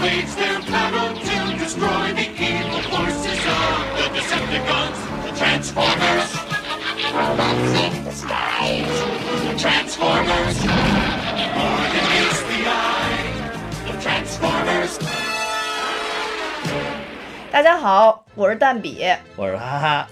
[0.00, 6.30] they'll battle to destroy the evil forces of the Decepticons, the Transformers.
[7.12, 8.96] Robots in disguise.
[9.44, 10.56] The Transformers.
[11.54, 13.28] More than meets the eye.
[13.84, 14.98] The Transformers.
[17.52, 19.04] 大家好，我是蛋比。
[19.36, 20.08] 我是哈哈，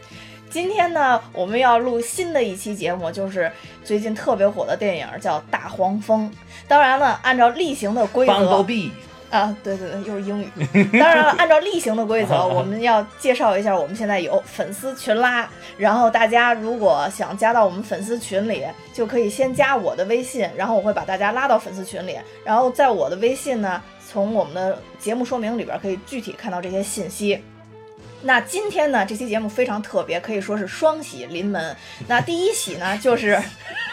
[0.51, 3.51] 今天呢，我们要录新的一期节目，就是
[3.83, 6.31] 最近特别火的电影，叫《大黄蜂》。
[6.67, 8.91] 当然了，按照例行的规则 Bumblebee，
[9.31, 10.51] 啊，对对对，又是英语。
[10.99, 15.51] 当然了， 按照例行的规则， 我们要介绍一下，我们现在有粉丝群啦。
[15.77, 22.19] 然后大家如果想加到我们粉丝群里，就可以先加我的微信，然后我会把大家拉到粉丝群里。
[22.45, 27.43] 然后在我的微信呢，从我们的节目说明里边可以具体看到这些信息。
[28.23, 31.77] 那今天呢，这期节目非常特别，可以说是双喜临门。
[32.09, 33.41] 那第一喜呢，就是，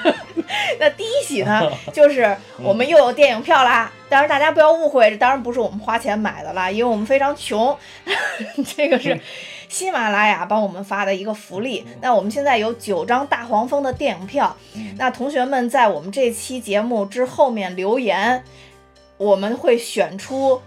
[0.79, 1.61] 那第一喜呢，
[1.93, 3.91] 就是我们又有电影票啦。
[4.09, 7.77] 当然，大家不要误会，这当然不是我们花钱买的啦，因为我们非常穷，
[8.75, 9.19] 这个是
[9.69, 11.85] 喜马拉雅帮我们发的一个福利。
[12.01, 14.55] 那我们现在有九张大黄蜂的电影票，
[14.97, 18.43] 那同学们在我们这期节目之后面留言，
[19.17, 20.59] 我们会选出。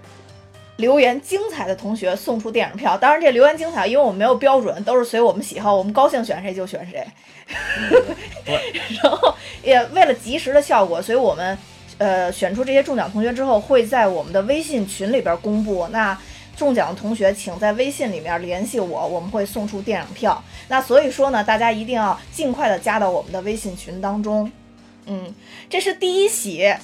[0.79, 7.05] 留言精彩的同学送出电影票，当然这留言精彩，因为我们没有标准，都是随我们喜好，我们高兴选谁就选谁。
[9.03, 11.59] 然后也为了及时的效果，所以我们
[11.99, 15.89] 呃选出这些中奖同学之后，会在我们的微信群里边公布。
[15.91, 16.17] 那
[16.57, 20.41] 中奖的同学，请在微信里面联系我，我们会送出电影票。
[20.69, 24.51] 那所以说呢，大家一定要尽快的加到我们的微信群当中。
[25.07, 25.35] 嗯，
[25.71, 26.65] 这是第一喜。
[26.65, 26.81] 哎，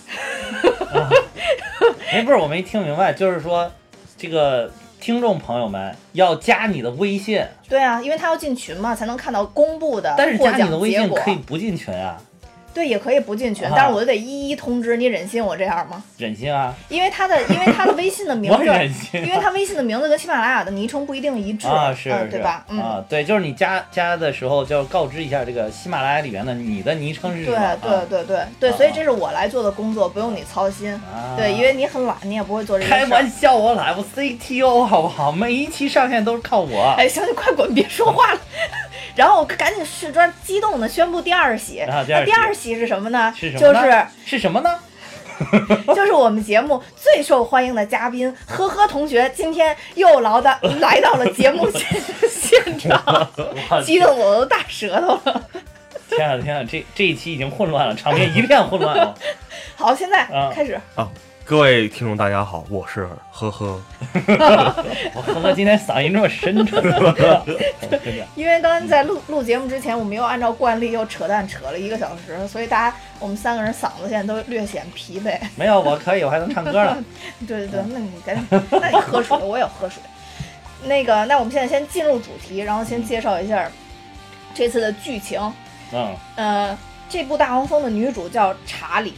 [2.24, 3.70] 不是，我没听明白，就是说
[4.16, 4.70] 这个
[5.00, 10.90] 听众朋友们要加你的微信，对啊，因为他要进群嘛，才能看到公布的但是加你的微。
[10.90, 12.20] 信可以不进群啊，
[12.74, 14.96] 对，也可以不进群，啊但是我就得一一通知。
[14.96, 16.02] 你忍心我这样吗？
[16.18, 22.64] 忍心啊，因为他的，因为他的微信的名 字，忍心因为他微信的名字跟喜马拉雅的昵称不一定一致，啊，是是嗯对吧？
[22.68, 30.92] 嗯，啊，对，就是你加加的时候就要告知一下这个喜马拉雅里面的你的昵称是什对么，对对对对所以这是我来做的工作，不用你操心。
[30.94, 32.90] 啊对，因为你很懒，你也不会做这个。
[32.90, 35.30] 开玩笑，我懒，我 CTO 好不好？
[35.30, 36.94] 每一期上线都是靠我。
[36.98, 38.40] 哎，行，你快滚，别说话了。
[39.14, 41.80] 然后我赶紧试专激动的宣布第二喜。
[41.80, 43.32] 啊第那第二喜是什么呢？
[43.36, 44.70] 是什么呢就是是什么呢？
[45.94, 53.28] 就是我们节目最受欢迎的嘉宾呵呵同学，今天又来到来到了节目现现场，
[53.84, 55.42] 激动我都大舌头了。
[56.08, 59.12] 天啊天啊，这这一期已经混乱了，场面一片混乱了。
[59.74, 60.80] 好，现在啊开始。
[61.46, 63.78] 各位听众，大家好，我是呵呵。
[65.14, 66.82] 我呵呵，今天嗓音这么深沉。
[68.34, 75.38] 因为刚刚在录录节目之前，我们又按照惯例又扯淡扯了一个小时，所以大家我们三个人嗓子现在都略显疲惫。
[75.54, 77.04] 没有，我可以，我还能唱歌呢。
[77.46, 80.02] 对对对，那你赶紧，那你喝水，我也喝水。
[80.84, 83.70] 那个，那我们现在先进入主题，然后先介绍一下
[84.54, 85.38] 这次的剧情。
[85.92, 89.12] 嗯，呃，这部《大黄蜂》的女主叫查理。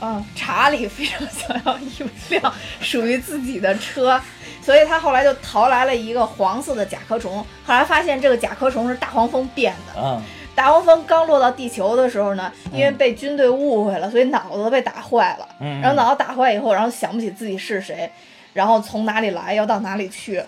[0.00, 1.90] 嗯，查理非常想要一
[2.30, 4.20] 辆属于自己的车，
[4.62, 7.44] 所以他后来就淘来了一个黄色的甲壳虫。
[7.64, 10.00] 后来发现这个甲壳虫是大黄蜂变的。
[10.00, 10.22] 嗯，
[10.54, 15.48] 大黄蜂刚落到地球的时候呢，因为被军队误会了，所以脑子被打坏了。
[15.60, 18.10] 嗯然后脑子打坏以后，然后想不起自己是谁，
[18.58, 20.42] 然后从哪里来要到哪里去。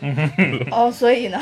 [0.73, 1.39] 哦，所以呢，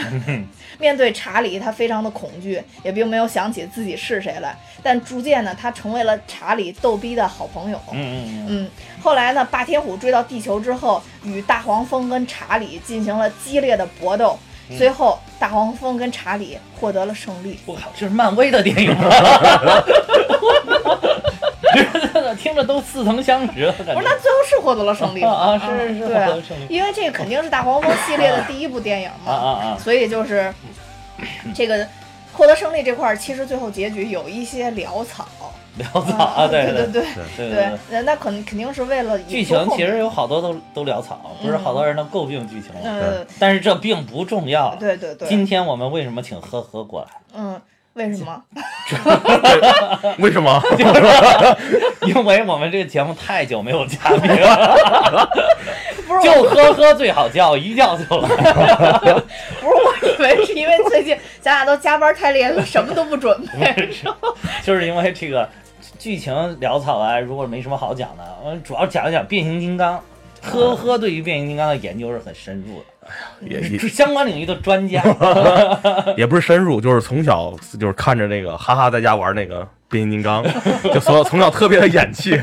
[0.79, 4.55] 面对查理，他非常的恐惧，也并没有想起自己是谁来。
[4.83, 7.81] 但逐渐呢，他成为了查理逗逼的好朋友。
[7.93, 8.71] 嗯嗯嗯，嗯，
[9.01, 14.39] 后来呢，霸天虎追到地球之后，与大黄蜂跟查理进行了激烈的搏斗。
[14.77, 17.59] 最后，大黄蜂跟查理获得了胜利。
[17.65, 19.09] 我靠，这是漫威的电影吗？
[22.39, 24.19] 听着都似曾相识了， 感不是，觉那。
[24.19, 25.31] 最后是获得了胜利吗？
[25.31, 26.07] 啊啊是是
[26.43, 29.79] 是因为这个肯定是大黄蜂系列的第一部电影嘛，啊啊啊！
[29.79, 30.53] 所以就是
[31.55, 31.87] 这 个
[32.33, 35.27] 获得胜利这块儿，其实最后结局有一些潦草。
[35.79, 37.03] 潦草啊，对对对对
[37.37, 44.75] 对对对，那肯肯定是为了剧情其实有好多都都潦草，不是好多人能诟病剧情，嗯，但是这并不重要。
[44.75, 47.09] 对对对，今天我们为什么请呵呵过来？
[47.37, 47.61] 嗯，
[47.95, 48.43] 为什么？
[50.19, 50.63] 为什么？
[52.03, 55.29] 因为我们这个节目太久没有嘉宾了，
[56.07, 58.29] 不是就我，呵呵最好叫，一叫就来。
[58.29, 63.91] 不是我以为是因为最近咱俩都加班太累了，什么都不准备。
[64.63, 65.49] 就是因为这个
[65.99, 70.03] 剧情潦草啊，如果没什么好讲的，我们主要讲一讲变形金刚。
[70.41, 72.85] 呵呵，对于变形金刚的研究是很深入的，
[73.41, 75.03] 也也是相关领域的专家。
[76.17, 80.45] 也不是深入，就是从小就是看着那个哈哈在家玩那个变形金刚，
[80.93, 82.41] 就所有从小特别的演戏，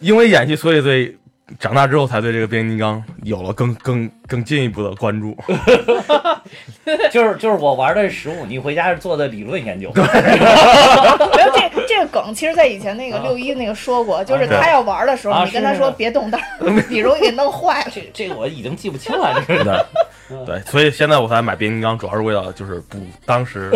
[0.00, 1.16] 因为演戏所以对
[1.58, 5.36] 长大之后才对这个变形金刚有了更更更进一步的关注。
[7.10, 9.90] 就是就是我玩的是实物，你回家是做的理论研究。
[9.96, 17.90] 没有这这个梗，其实在以前那个啊六一那个说过，就是他要玩的时候，啊你跟他说别动，但是你容易给弄坏了。
[17.94, 19.64] 这这个我已经记不清了，这是。
[19.64, 23.72] 对对，所以现在我才买变形金刚，主要是为了就是补当时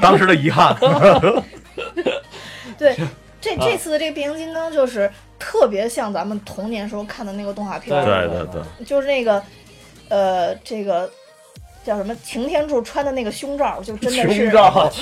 [0.00, 0.74] 当时的遗憾。
[2.78, 2.96] 对，
[3.40, 9.42] 这啊这次的这个变形金刚就是特别像咱们童年时候看的那个动画片，对对对，就是那个
[10.08, 11.10] 呃这个。
[11.82, 12.14] 叫什么？
[12.16, 14.50] 擎天柱穿的那个胸罩，就真的是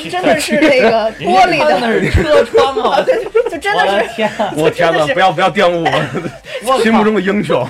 [0.09, 3.03] 真的是那个 玻璃的那的，是车窗啊！
[3.51, 5.05] 就真的是的天啊， 我天哪！
[5.13, 7.67] 不要不要玷污我我心目中的英雄。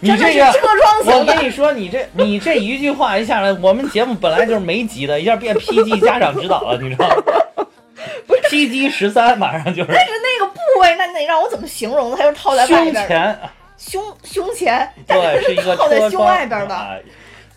[0.00, 0.60] 你这个车
[1.04, 7.66] 窗我跟你说，你这你这一句话一下来，我们节目本来就是没级的，一下变 PG 家长指导了，你知道吗？
[8.26, 12.16] 不是 PG 十三，马上就是但是那个部位，那你让我怎么形容呢？
[12.18, 13.38] 它就是套在外边儿的，前，
[13.76, 16.74] 胸胸前，但对，是是一个套在胸车窗外边儿的。
[16.74, 16.96] 啊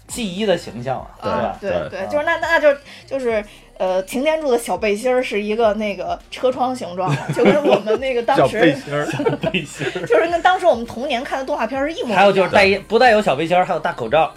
[0.07, 1.57] G 一的形象啊，对吧？
[1.61, 2.67] 对对对，就是那那就
[3.07, 3.41] 就是
[3.77, 9.05] 呃，擎天柱的小背心儿是一个那个车窗形状的，就跟我们那个当小时背心儿，
[9.49, 12.15] 背心儿，就是跟当时我们童年看的动画片儿是一模一样的。
[12.17, 14.29] 还有就是带一不带有小背心儿，还有大口罩，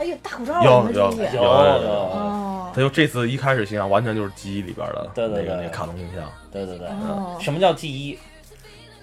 [0.00, 0.90] 还有大口罩，有。
[0.92, 6.24] 有有有哦他就这次一开始形象完全就是记忆里边的对对对那个那个卡通形象。
[6.50, 6.88] 对对对。
[6.88, 8.18] 哦，什么叫 G 一？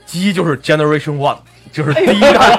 [0.08, 1.38] 记忆就是 Generation One，
[1.72, 2.58] 就是第一代，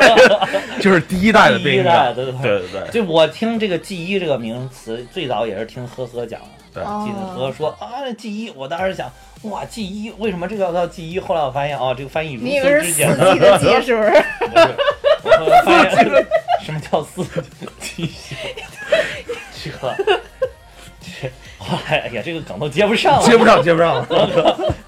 [0.80, 1.58] 就是第一代的。
[1.58, 6.46] 第一代对对对对对就我听这个 G 一这个名词，最早也是听呵呵讲的。
[6.74, 9.10] 对哦记得呵说啊，G 一，我当时想，
[9.42, 11.18] 哇，G 一为什么这个要叫 G 一？
[11.18, 14.24] 后来我发现，哦，这个翻译如你以为是四此之简季的季是不是？
[15.22, 16.26] 不是我后来发现
[16.62, 17.24] 什么叫四
[17.80, 18.10] 季？
[19.62, 19.94] 这个
[21.00, 24.06] 这后来，哎呀，这个梗都接不上了，接不上，接不上。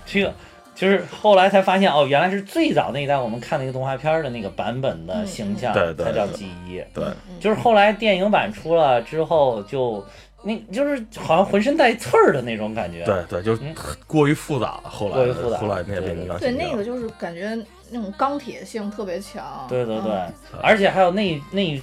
[0.06, 0.32] 这个
[0.75, 6.82] 就是后来才发现，哦，原来是最早那一代我们看那个动画片儿的那个版本的形象，对对才叫对 G 一。
[6.94, 7.05] 对，
[7.38, 10.05] 就是后来电影版出了之后就，
[10.43, 13.05] 那就是好像浑身带刺儿的那种感觉。
[13.05, 13.75] 对对，就是嗯
[14.06, 14.88] 过于复杂了。
[14.88, 17.58] 后来过于复杂后来那些变形金刚对，那个就是感觉
[17.90, 19.66] 那种钢铁性特别强。
[19.69, 20.32] 对对对嗯
[20.62, 21.81] 而且还有那那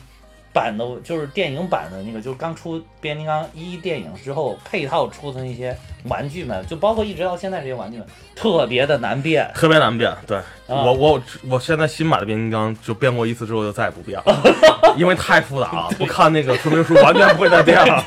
[0.54, 9.52] 版的，就是电影版的那个，就是刚出变形金刚一电影之后配套出的那些玩具们，就包括一直到现在这些玩具们，特别的难变。
[9.54, 10.12] 特别难变。
[10.26, 18.04] 对啊我我我现在新买的变形金刚就变过一次之后就再也不变了， 因为太复杂了，不看那个说明书完全不会再变了。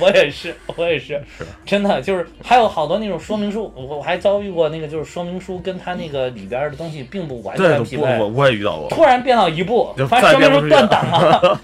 [0.00, 8.02] 我也是，我也是，是真的就是还有好多那种说明书，我我还遭遇过那个就是说明书跟它那个里边的东西并不完，全匹配。
[8.16, 8.88] 不我我也遇到过。
[8.90, 11.60] 突然变到一步就，发现说明书断档了，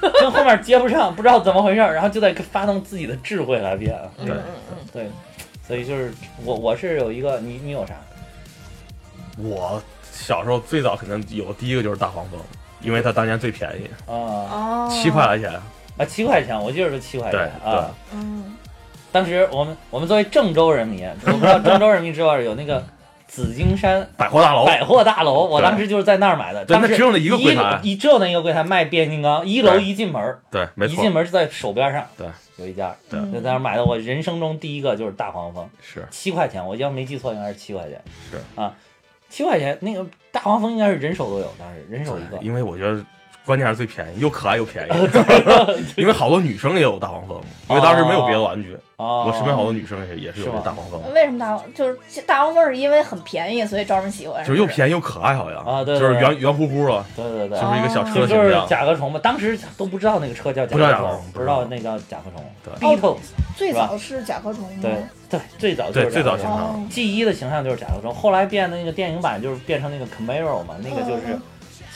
[0.20, 3.94] 跟后面接不上，不知道怎么回事，然后就得发动自己的智慧来变。
[4.16, 5.06] 对嗯嗯对，
[5.66, 6.12] 所以就是
[6.44, 7.94] 我我是有一个你你有啥？
[9.40, 12.40] 我小时候最早肯定有第一个就是大黄蜂，
[12.80, 15.52] 因为它当年最便宜，啊哦，七块来钱。
[15.98, 17.90] 啊七块钱，我记得是七块钱对啊。
[18.12, 18.56] 嗯，
[19.12, 22.82] 当时我们我们作为郑州人民， 我不知道郑州人民知道有那个
[23.26, 26.64] 紫金山百货大楼，百货大楼，我当时就是在那儿买的。
[26.64, 27.78] 当时只有那一个柜台。
[27.82, 30.94] 一只有那一个柜台卖变形金刚，一楼一进门儿，对，没错。
[30.94, 32.26] 一进，门就在手边上，对，
[32.56, 33.20] 有一家，对。
[33.32, 33.84] 就在那儿买的。
[33.84, 36.06] 我人生中第一个就是大黄蜂，是。
[36.10, 38.00] 七块钱，我要没记错应该是七块钱，
[38.30, 38.60] 是。
[38.60, 38.72] 啊，
[39.28, 42.38] 七块钱那个大黄蜂应该是人手都有，当时人手一个。
[42.40, 43.04] 因为我觉得
[43.48, 44.90] 关键是最便宜，又可爱又便宜。
[45.96, 47.40] 因为好多女生也有大黄蜂，
[47.70, 54.44] 因为当时没有别的玩具，哦，我身边好多女生也也是有这大黄蜂，为什么大黄就是大黄蜂是因为很便宜，所以招人喜欢？
[54.44, 55.64] 就是又便宜又可爱，好像。
[55.64, 56.08] 啊对对对。
[56.10, 58.66] 就是圆圆乎乎的，对对对，就是一个小车形象。
[58.66, 62.44] 甲壳虫嘛，当时都不知道那个车叫甲壳虫不知道那叫甲壳虫。
[62.62, 63.16] 对，Beatles，
[63.56, 64.82] 最早是甲壳虫吗？
[64.82, 64.92] 对
[65.30, 71.42] 对，最早就是对最早形象哦，G 一的形象就是甲壳虫，后来变的那个电影版就是变成那个 Camaro 嘛，那个就是嗯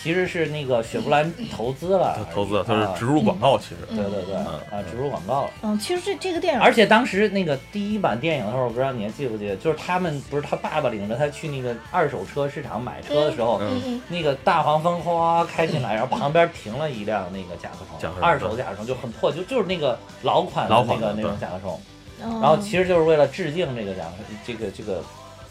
[0.03, 2.93] 其实是那个雪佛兰投资了它，投资的，它啊。
[2.93, 3.77] 是植入广告，其实。
[3.89, 5.45] 嗯对对对嗯啊，植入广告。
[5.45, 5.51] 了。
[5.63, 13.61] 嗯，其实这这个电影，而且当时那个第一版电影的时候，我不知道你还记不记得，就是他们不是他爸爸领着他去那个二手车市场买车的时候，
[14.09, 21.81] 那个大黄蜂哗开进来，然后旁边停了一辆那个甲壳虫，二手甲壳虫就很破，就就是那个老款的老那个那种甲壳虫。
[22.21, 25.03] 然然后其实就是为了致敬这个甲壳这个这个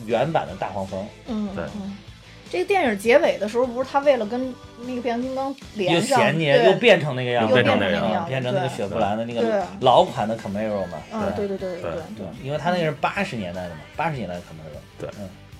[0.05, 1.63] 原版的大黄蜂，嗯，对。
[1.75, 1.97] 嗯，
[2.51, 4.53] 这个电影结尾的时候，不是他为了跟
[4.85, 10.97] 那个变形金刚连上，衔接又变成那个样子，又变成那个啊样子变成那个雪佛兰的那个老款的 Camaro 嘛。
[11.11, 14.77] 啊，对对对对对对对，因为他那个是八十年代的嘛，八十年代的 Camaro。
[14.99, 15.09] 对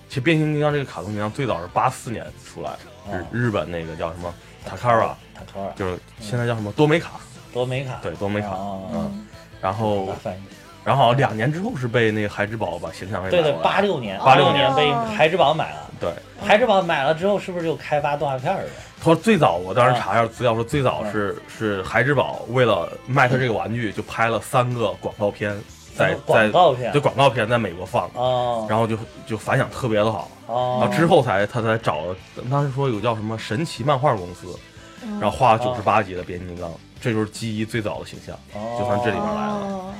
[0.09, 2.71] 其实变形金刚这个卡通形象最早是八四年出来，
[3.09, 4.33] 的日日本那个叫什么
[4.67, 7.11] Takara，塔科尔、就是现在叫什么多美卡，
[7.53, 9.25] 多美卡，对多美卡啊嗯，
[9.61, 10.41] 然后翻译。
[10.83, 14.73] 然后两年之后是被那个孩之宝把形象给对对，八六年，八六年。
[14.75, 16.11] 被哦孩之宝买了，对，
[16.43, 18.69] 孩之宝买了之后，是不是就开发动画片儿了？
[18.99, 25.55] 他说最早我当啊时查一下资料说最早是是孩之宝为了卖他这个玩具就拍了三个广告片，
[25.95, 26.91] 在广在告片？
[26.91, 30.77] 对广告片在美国放，哦，然后就就反响特别的好，哦。
[30.81, 32.15] 然后之后才他才找了，
[32.49, 34.57] 当时说有叫什么神奇漫画公司，
[35.03, 35.19] 嗯。
[35.19, 38.77] 然后画了九十八集的变形金刚，这就是基一最早的形象，哦。
[38.79, 39.53] 就从这里边来了。
[39.53, 39.93] 哦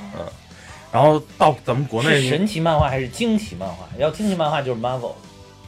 [0.92, 3.88] 然后到咱们国内是神奇漫画还是惊奇漫画？
[3.98, 5.12] 要惊奇漫画就是 Marvel，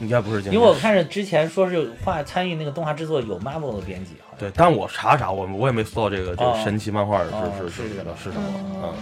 [0.00, 0.56] 应该不是惊奇。
[0.56, 4.38] 因为我看着之前说是画参与那个动画制作有 Marvel 的编辑，好像。
[4.38, 6.52] 对，但我查查，我我也没搜到这个这哦。
[6.52, 7.88] 个神奇漫画是哦是是是
[8.22, 8.42] 是什么，
[8.82, 8.92] 嗯。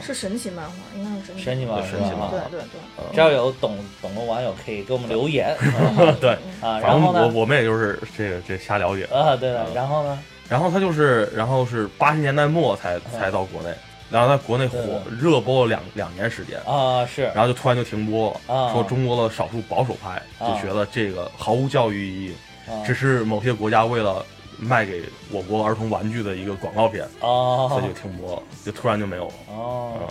[0.00, 2.38] 是神奇漫画，应该是神奇神奇漫画对是吧神奇漫画。
[2.48, 5.54] 对对对，只要有懂懂的网友可以给我们留言。
[6.18, 7.28] 对，然后呢？
[7.34, 9.04] 我们也就是这个这瞎了解。
[9.12, 10.18] 啊，对了，嗯然后呢？
[10.48, 13.70] 然后他就是，然后是八十年代末才才到国内，
[14.12, 14.78] 然后在国内火
[15.18, 17.22] 热播了两两年时间，啊，是。
[17.34, 18.72] 然后就突然就停播了，啊。
[18.72, 22.34] 说中国的少数保守派就啊觉得这个毫无教育意义，
[22.70, 22.84] 啊。
[22.86, 24.24] 只是某些国家为了
[24.58, 29.34] 卖给我国儿童玩具的一个广告片，啊所以就停播了，就突然就没有了。
[29.52, 30.06] 啊，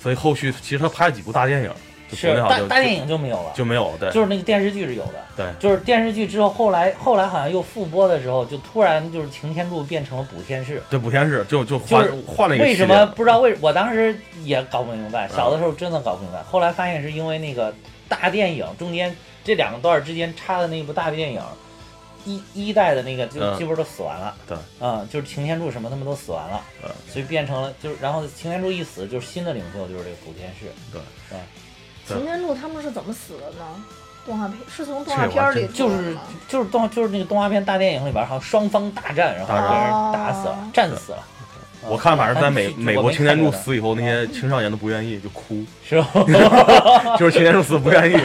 [0.00, 1.74] 所以后续其实他拍了几部大电影，就
[2.14, 5.24] 是大大电影就没有了，就没有了，对就是那个电视剧是有的。
[5.36, 13.56] 对就是电视剧之后，后来后来好像又复播的时候，就突然就是擎天柱变成了补天士，对，补天士就就换就是换了一个为什么不知道为？
[13.60, 16.40] 我当时也搞不明白，嗯小的时候真的搞不明白。
[16.44, 17.74] 后来发现是因为那个
[18.08, 21.40] 大电影中间这两个段儿之间插的那部大电影，
[22.24, 24.32] 一一代的那个就嗯基本都死完了。
[24.46, 30.66] 对，啊、就是擎天柱什么他们都死完了，嗯所以变成了就是，然后擎天柱一死，就是新的领袖就是这个补天士。
[30.92, 31.38] 对啊，对
[32.06, 33.64] 擎天柱他们是怎么死的呢？
[34.26, 36.16] 动画片是从动画片里就是
[36.48, 41.18] 就是动就是那个动画片大电影里边，好像双方大战，然后被人打死了哦，战死了。
[41.86, 46.08] 我看反正在美美国擎天柱死以后，那些青少年都不愿意就哭，是吧？
[47.20, 48.16] 就是擎天柱死不愿意，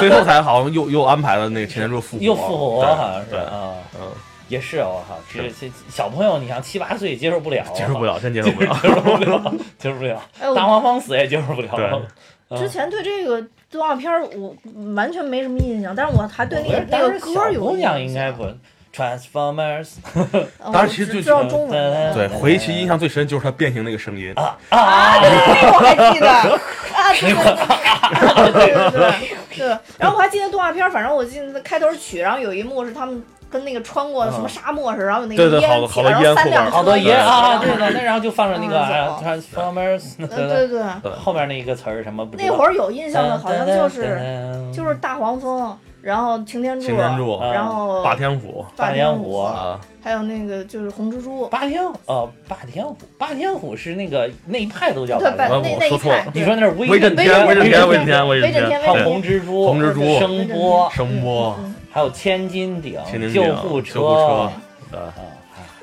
[0.00, 4.10] 最后才好像又又安排了那个擎天柱复活，又复活，好像是，啊，嗯，
[4.48, 10.20] 也是我靠，这这小朋友，你像七八岁接受不了，接受不了， 真接受不了，接受不了，接受不了。
[10.56, 12.02] 大黄蜂死也接受不了。
[12.56, 14.56] 之前对这个动画片儿我
[14.94, 17.94] 完全没什么印象，但是我还对那个那个歌儿有小姑印象。
[17.94, 18.46] 娘应该不
[18.94, 22.14] Transformers 嗯 当然其实就我只知道中文。
[22.14, 25.18] 对，回忆起印象最深就是他变形那个声音，啊啊，啊！
[25.20, 26.28] 对对对，我还记得
[26.96, 29.78] 啊，对对对对对对对。
[29.98, 40.82] 然后我还记得动画片儿，反正我记得开头曲，然后有一幕是他们跟那个穿过什么沙漠似的，然后有那个对对好烟，然多好多烟后三辆车后边好多一起爷啊，对对的，那然后就放着那个嗯啊走 Transformers，嗯对对。
[41.02, 42.36] 对，后面那一个词儿什么不？
[42.36, 47.52] 那会儿有印象的，好像就是是就是大黄蜂，然后擎天柱，擎天柱、啊。
[47.52, 48.64] 然后霸天虎。
[48.76, 55.62] 霸天虎啊，还有那个就是红蜘蛛，霸天哦，霸天虎，霸天虎是那个那一派都叫对，霸天虎。
[55.62, 56.18] 把那那一我说错了。
[56.18, 64.52] 派，你说那是威威震天，天，威震天，威震天，威威震天震天，还有对红蜘蛛、红蜘蛛声波，声波、嗯还有千斤顶、千斤顶救护救护车，
[64.92, 65.12] 对，啊，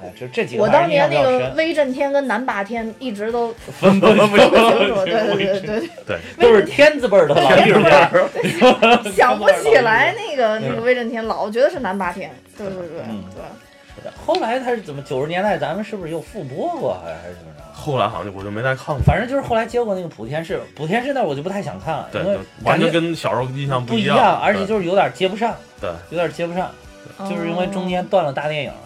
[0.02, 1.52] 哎就这几个我当年那个。
[1.58, 4.30] 威震天跟南霸天一直都分不清楚，
[5.04, 9.04] 对对对对 对，都是天字辈儿的老天字影辈儿片。
[9.04, 13.44] 对， 想不起来那个那个威震天，老觉得是南霸天，对对对嗯对。
[14.26, 15.02] 后来他是怎么？
[15.02, 16.98] 九十年代咱们是不是又复播过？
[17.04, 17.64] 还是还是怎么着？
[17.74, 25.56] 后来好像就我就没再看过，反正就是后来接过那个普天市，普天市那我就不太想看了，对，因为完全跟小时候印象不一样，而且就是有点接不上，
[26.10, 26.72] 对，有点接不上，
[27.18, 27.30] 哦。
[27.30, 28.78] 就是因为中间断了大电影了。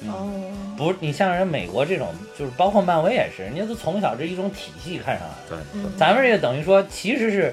[0.00, 0.30] 嗯哦，
[0.76, 5.56] 不是你像人美国这种，就是包括漫威也是，人家都从小这一种体系看上来的。
[5.56, 5.92] 对，嗯。
[5.96, 7.52] 咱们这个等于说其实是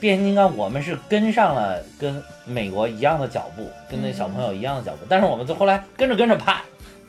[0.00, 6.62] 变形金刚，我们是跟上了跟美国一样的脚步，跟那小朋友一样的脚步，但是我们就后来跟着跟着啪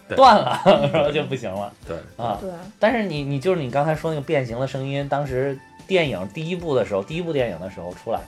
[0.09, 0.17] 对。
[0.17, 2.37] 断了，然后就不行了对，啊。
[2.41, 8.19] 对，但是你你就是你刚才说那个变形的声音，当时电影第一部的时候，第一部电影的时候出来，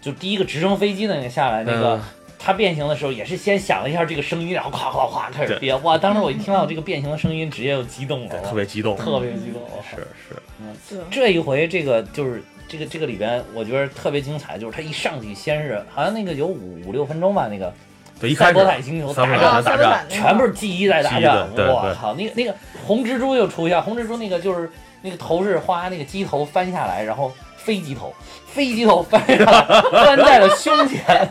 [0.00, 1.96] 就第一个直升飞机的那个下来那个。
[1.96, 2.00] 嗯。
[2.40, 5.58] 它变形的时候也是先响了一下这个声音，然后咵咵咵开始对。
[5.58, 5.74] 憋。
[5.74, 5.98] 哇！
[5.98, 9.60] 当时我一听到这个变形的声音，直接就激动了，对特别激动，特别激动。
[9.90, 17.74] 是是，嗯，这一回这个就是这个这个里边，我觉得特别精彩，就是他一上去先是好像那个有五五六分钟吧，那个
[18.20, 22.54] 对，一开始赛博坦星球大战大战全部是记忆在大战我靠，那个那个
[22.86, 24.70] 红蜘蛛又出现，红蜘蛛那个就是
[25.02, 27.32] 那个头是花那个机头翻下来，然后
[27.68, 28.14] 飞机头，
[28.46, 31.30] 飞机头翻上来，翻在了胸前，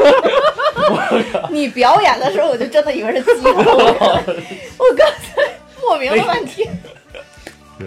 [1.50, 5.42] 你表演的时候，我就真的以为是鸡头，我刚才
[5.82, 6.66] 莫名了半天。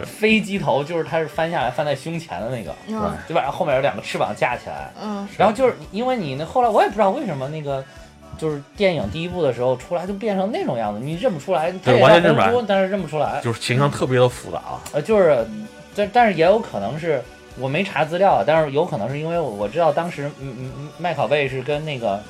[0.06, 3.42] 飞机头就是它是翻下来翻在胸前的那个，嗯对吧？
[3.42, 7.84] 然后后面有两个翅膀架起来，嗯，然后就是因为你那后来我也不知道为什么那个。
[8.36, 13.40] 就是电影第一部的时候出来就变成那种样子，你认不出来，它对完全认不出来但是认不出来。
[13.44, 14.60] 就是形象特别的复杂，
[14.92, 15.48] 呃，就是，
[15.96, 17.22] 但但是也有可能是
[17.60, 22.22] 我没查资料啊，但是有可能是因为我我知道当时嗯嗯嗯麦考贝是跟那个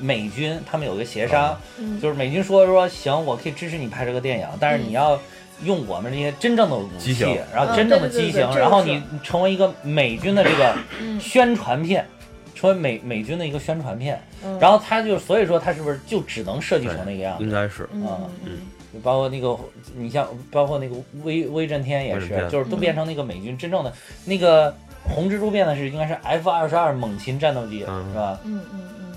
[0.00, 5.18] 美军他们有个协商，嗯就是美军说说行，我可以支持你拍这个电影，但是你要
[5.64, 7.12] 用我们这些真正的武器，
[7.54, 12.06] 然后真正的机型，然后你成为一个美军的这个嗯宣传片，
[12.54, 17.50] 成为美美军的一个宣传片，嗯然后他就所以说他是不是就只能设计成那个样子应？
[17.50, 18.58] 该是嗯啊嗯
[19.02, 19.56] 包括那个，
[19.96, 23.92] 你像包括那个威威震天也是就是都变成那个美军真正的
[24.24, 28.08] 那个红蜘蛛变的是应该是 F 二十二猛禽战斗机，嗯。
[28.10, 28.40] 是吧？
[28.44, 29.14] 嗯嗯嗯。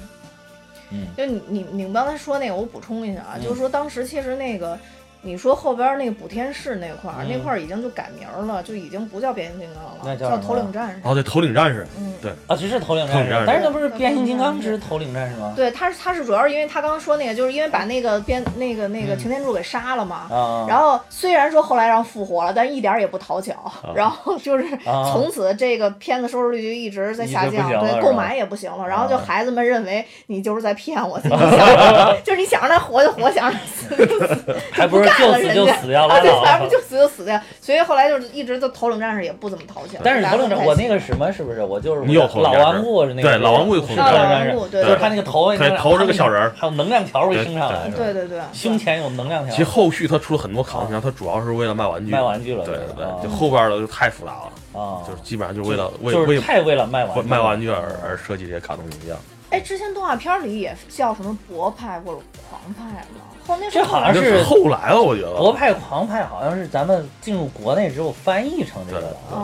[0.91, 3.43] 嗯，就你你你们刚才说那个，我补充一下啊，嗯。
[3.43, 4.77] 就是说当时其实那个，
[5.23, 10.99] 你说后边那个补天士那块儿，嗯那块儿已经就改名儿了，就已经不叫变形金刚了，那叫头领战士。
[11.03, 15.53] 哦，对，头领战士，嗯，对啊，只是头领战士但是那不是变形金刚之头领战士吗？
[15.55, 20.27] 对，他是他是主要是因为他刚刚说那个，就是因为把那个变那个那个嗯擎天柱给杀了嘛。
[20.29, 23.53] 啊，然后虽然说后来让复活了，但一点也不讨巧。
[23.95, 28.87] 然后就是啊从此这个片子收视率就一直在下降，对，购买也不行了。
[28.87, 37.39] 然后就啊孩子们认为你就是在骗我，你 想就是你想让他活就活，想让他死就死，还不是干 就死就死掉了，对，拉倒还不就死就死掉。
[37.61, 39.99] 所以后来就是一直都头领战士也不怎么讨巧。
[40.03, 41.63] 但是头领战士，我那个什么是不是？
[41.63, 49.51] 我就是你有头领老战士顽固是那个对老顽固头领战士就是他那个头对头是个小人儿还有能量条会升上来，对对对对，胸前有能量条。
[49.51, 59.17] 其实后续他出了很多卡通片，他主要是为了卖玩具，卖玩具了对对啊对对，就后边的就太复杂了，啊，就是基本上就是为了为就是为太为了卖玩卖玩具而而设计这些卡通形象。
[59.49, 63.21] 哎，之前动画片里也叫什么博派或者狂派吗？
[63.47, 65.33] 后那这好像是后来了，我觉得。
[65.35, 69.41] 国派狂派好像是咱们进入国内之后翻译成这个的对啊。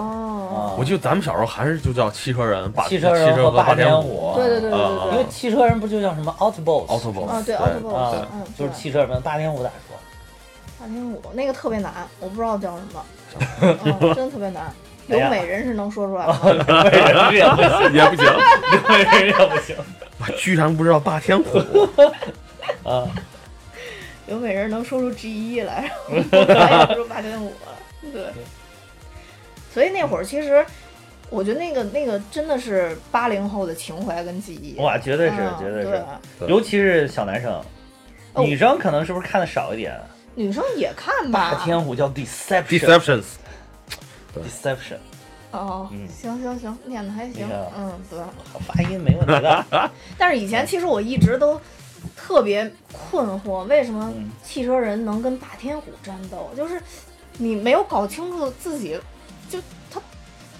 [0.51, 4.79] 哦，我记得咱们小时候还是就叫汽车人，把汽车人和霸和天天虎对对对对
[5.12, 9.98] 因为汽车人不就叫什么 Autobots？Autobot 啊对对 Autobot，啊嗯，就是汽车人，霸天虎咋说？
[10.79, 13.06] 霸天虎那个特别难，我不知道叫什么，
[13.84, 14.71] 嗯，真的特别难。
[15.08, 16.39] 有美人是能说出来吗？
[16.43, 18.26] 刘美人也不行，也不行，
[18.71, 19.76] 刘美人也不行
[20.19, 21.58] 我居然不知道霸天虎，
[22.88, 23.04] 啊！
[24.30, 26.13] 有美人能说出 G 一来，我
[26.54, 27.54] 还也说八天虎了。
[28.13, 28.26] 对，
[29.74, 30.65] 所以那会儿其实，
[31.30, 34.76] 我觉得那个那个真的是八零后的情怀跟记忆。
[34.80, 36.04] 哇，绝对是，嗯绝对对是，
[36.48, 37.52] 尤其是小男生，
[38.34, 40.00] 哦女生可能是不是看的少一点？
[40.36, 41.62] 女生也看霸吧。
[41.65, 44.98] 天虎叫 Deception，Deception，Deceptions，
[45.52, 48.20] 哦，嗯行行行，念的还行嗯，对。
[48.65, 49.65] 发音没问题的。
[50.18, 51.60] 但是以前其实我一直都
[52.19, 56.51] 特别困惑，为什么嗯汽车人能跟霸天虎战斗？
[56.55, 56.82] 就是
[57.38, 58.99] 你没有搞清楚自己，
[59.49, 60.01] 就他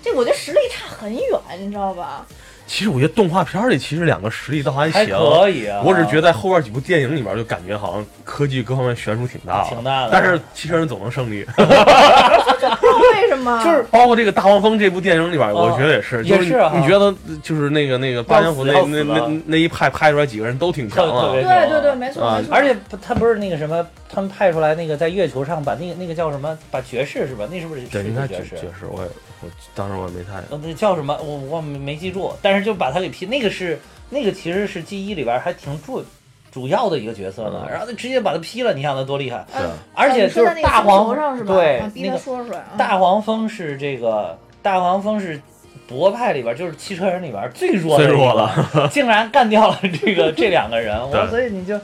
[0.02, 2.26] 这我觉得实力差很远，你知道吧？
[2.70, 10.10] 其实我觉得动画片里其实两个实力倒还还行，可以啊，我只是觉得在后边几部电影里面就感觉好像科技各方面悬殊挺大的，挺大的。
[10.12, 22.38] 但是汽车人总能胜利， 为什么，就是 包括这个大黄蜂这部电影里边，我觉得也是，就也是啊你觉得就是那个那个霸天虎那那那那一派拍出来几个人都挺强特别啊，对对对，没错啊。
[22.38, 22.56] 没错。
[22.56, 27.48] 而且他不是那个什么，他们派出来那个在月球上把那个那个叫什么，把爵士是吧？
[27.52, 28.50] 那是不是对，应该爵士？
[28.56, 29.10] 爵爵士，我也
[29.42, 31.16] 我当时我也没太呃，那叫什么？
[31.24, 33.26] 我我没没记住，但是就把他给劈。
[33.26, 36.04] 那个是那个其实是 G 一里边还挺主
[36.52, 39.46] 主要的一个角色呢，嗯然后他直接把他劈了，你想他多厉害？
[39.94, 41.54] 而且就是大黄球上是吧？
[41.54, 42.60] 对那个说出来。
[42.60, 45.40] 啊大黄蜂是这个大黄蜂是
[45.88, 51.80] 博派里边就是汽车人里边最弱的最弱了， 竟然干掉了这个这两个人，我对所以你就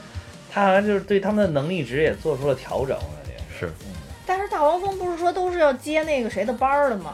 [0.56, 3.70] 他好像就是对他们的能力值也做出了调整，我感觉是
[4.24, 7.12] 但是大黄蜂不是说都是要接那个谁的班儿的吗？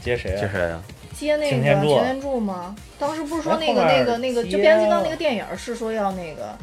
[0.00, 0.38] 接谁啊？
[0.40, 0.80] 这谁呀？
[1.12, 2.76] 接那个擎天柱擎天柱吗？
[2.96, 6.56] 当时不是说那个那个那个，就变形金刚那个电影是说要那个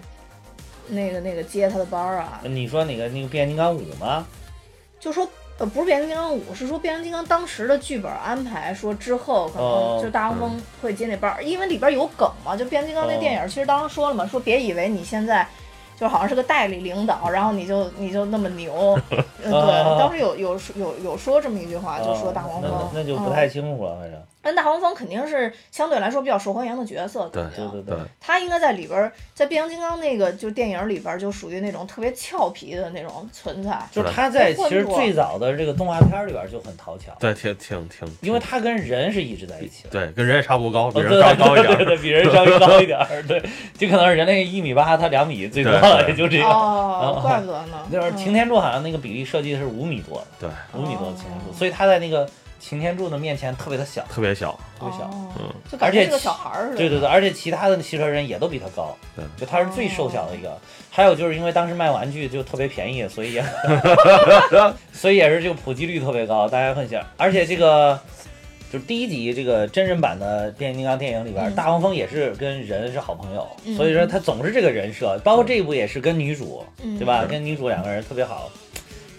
[0.87, 2.39] 那个那个接他的班儿啊？
[2.45, 4.25] 你说哪个那个变形金刚五吗？
[5.01, 12.55] 就说呃不是变形金刚五，是说变形金刚当时的剧本安排说之后可哦能就大黄蜂会接那班儿，因为里边有梗嘛。
[12.55, 15.45] 就变形金刚那哦电影其实当时说了嘛，说别以为你现在。
[16.03, 18.73] 就好像是个代理领导，然后你就你就那么牛，
[19.41, 22.69] 呃对，哦当时有有有有说这么一句话，就说大黄蜂。
[22.69, 23.31] 哦，那那就不嗯。
[23.31, 28.05] 太清楚了，反正但大黄蜂肯定是相对来说比较受欢迎的角色，对肯定对对对对。
[28.19, 33.79] 他应该在里边儿，在变形金刚那个就电影里边儿就属于那种特别俏皮的那种存在。
[33.89, 39.89] 就是他在其实最早的这个动画片里边就很讨巧，对，挺挺挺，因为他跟人是一直在一起的。
[39.89, 41.77] 对跟人也差不多高，比哦人稍微高一点儿。
[41.77, 43.41] 对对对，比人稍微高一点儿，对，
[43.77, 46.49] 就可能是人类一米八，他两米最多了，也就这样。
[46.49, 47.87] 哦，怪不得呢。
[47.89, 52.27] 就是嗯擎天柱好像那个比例设计的是五米多，对，五米多的擎天柱，哦所以他在那个
[52.65, 55.03] 擎天柱的面前特别的小，特别小，特别小。
[55.05, 56.77] 哦嗯就感觉是个小孩儿似的。
[56.77, 60.57] 对对对，而且其他的汽车人也都比他高，对就他是最瘦小的一个。
[60.89, 63.43] 还有就是因为当时卖玩具就特别便宜，所以也
[64.93, 67.03] 所以也是就普及率特别高，大家很想。
[67.17, 67.99] 而且这个
[68.71, 77.25] 就是第一集这个真人版的变形金刚电影里边，嗯大黄蜂也是跟人是好朋友，嗯所以说他总是这个人设，包括这一部也是跟女主，嗯对吧？
[77.25, 78.49] 跟女主两个人特别好，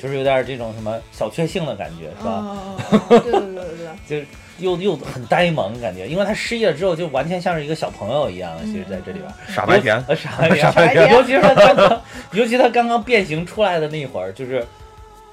[0.05, 2.45] 就是有点这种什么小确幸的感觉，是吧？
[2.45, 4.27] 嗯，嗯嗯对对对对对， 就是
[4.59, 8.53] 又又很呆萌感觉，因为他失忆了之后，就完全像是一个小朋友一样。
[8.67, 12.01] 其实在这里边，傻白甜，呃，傻白甜，傻白甜尤其是他刚刚，
[12.33, 14.63] 尤其他刚刚变形出来的那会儿，就是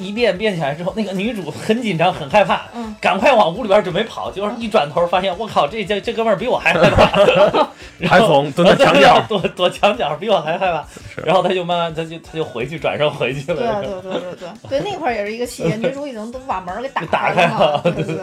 [0.01, 7.67] 一变变起来之后，那个女主很紧张，很害怕，嗯赶快往屋里边准备跑，结果一转头发现，我靠，这这这哥们儿比我还 害怕，
[8.07, 10.85] 还怂蹲在墙角， 躲躲墙角，比我还害怕。
[11.25, 13.81] 然后他就慢慢，他就他就回去转身回去对了。
[13.81, 18.15] 对对对对对，那块儿也是一个细节，女主已经都把门给打打开了嘛，开了对对对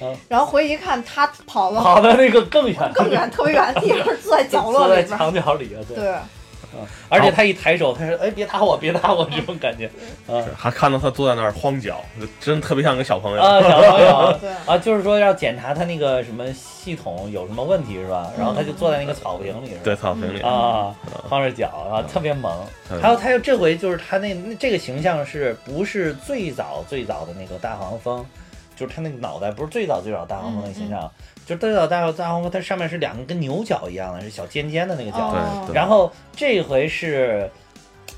[0.00, 0.16] 对。
[0.28, 5.18] 然后回去一看，他跑了跑到那个更远，更远，特别远的地方，坐在角落坐在里边儿。
[5.18, 5.96] 墙角里啊，对。
[5.96, 6.14] 对，
[7.08, 9.86] 而且他一抬手，他说：“哎，别打我，别打我！”这种感觉，
[10.26, 10.42] 啊。
[10.56, 12.00] 还看到他坐在那儿荒脚，
[12.40, 13.42] 真特别像个小朋友。
[13.42, 14.36] 啊，小朋友。
[14.40, 14.50] 对。
[14.66, 18.30] 啊，就是说要检查他那个什么系统有什么问题是吧？
[18.38, 19.80] 然后他就坐在那个草坪里，是吧？
[19.84, 20.94] 对，草坪里，啊，
[21.28, 22.66] 光着脚啊，特别萌。
[22.90, 23.00] 嗯。
[23.00, 28.24] 还有他又这回就是他那那这个形象是不是最早最早的那个大黄蜂？
[28.76, 31.08] 就是他那个脑袋不是最早最早大黄蜂的形象，
[31.46, 35.18] 就是最早大大黄蜂，它上面是两个跟牛角一样的，是小尖尖的那个角。
[35.18, 35.70] 哦。
[35.72, 37.50] 然后这回是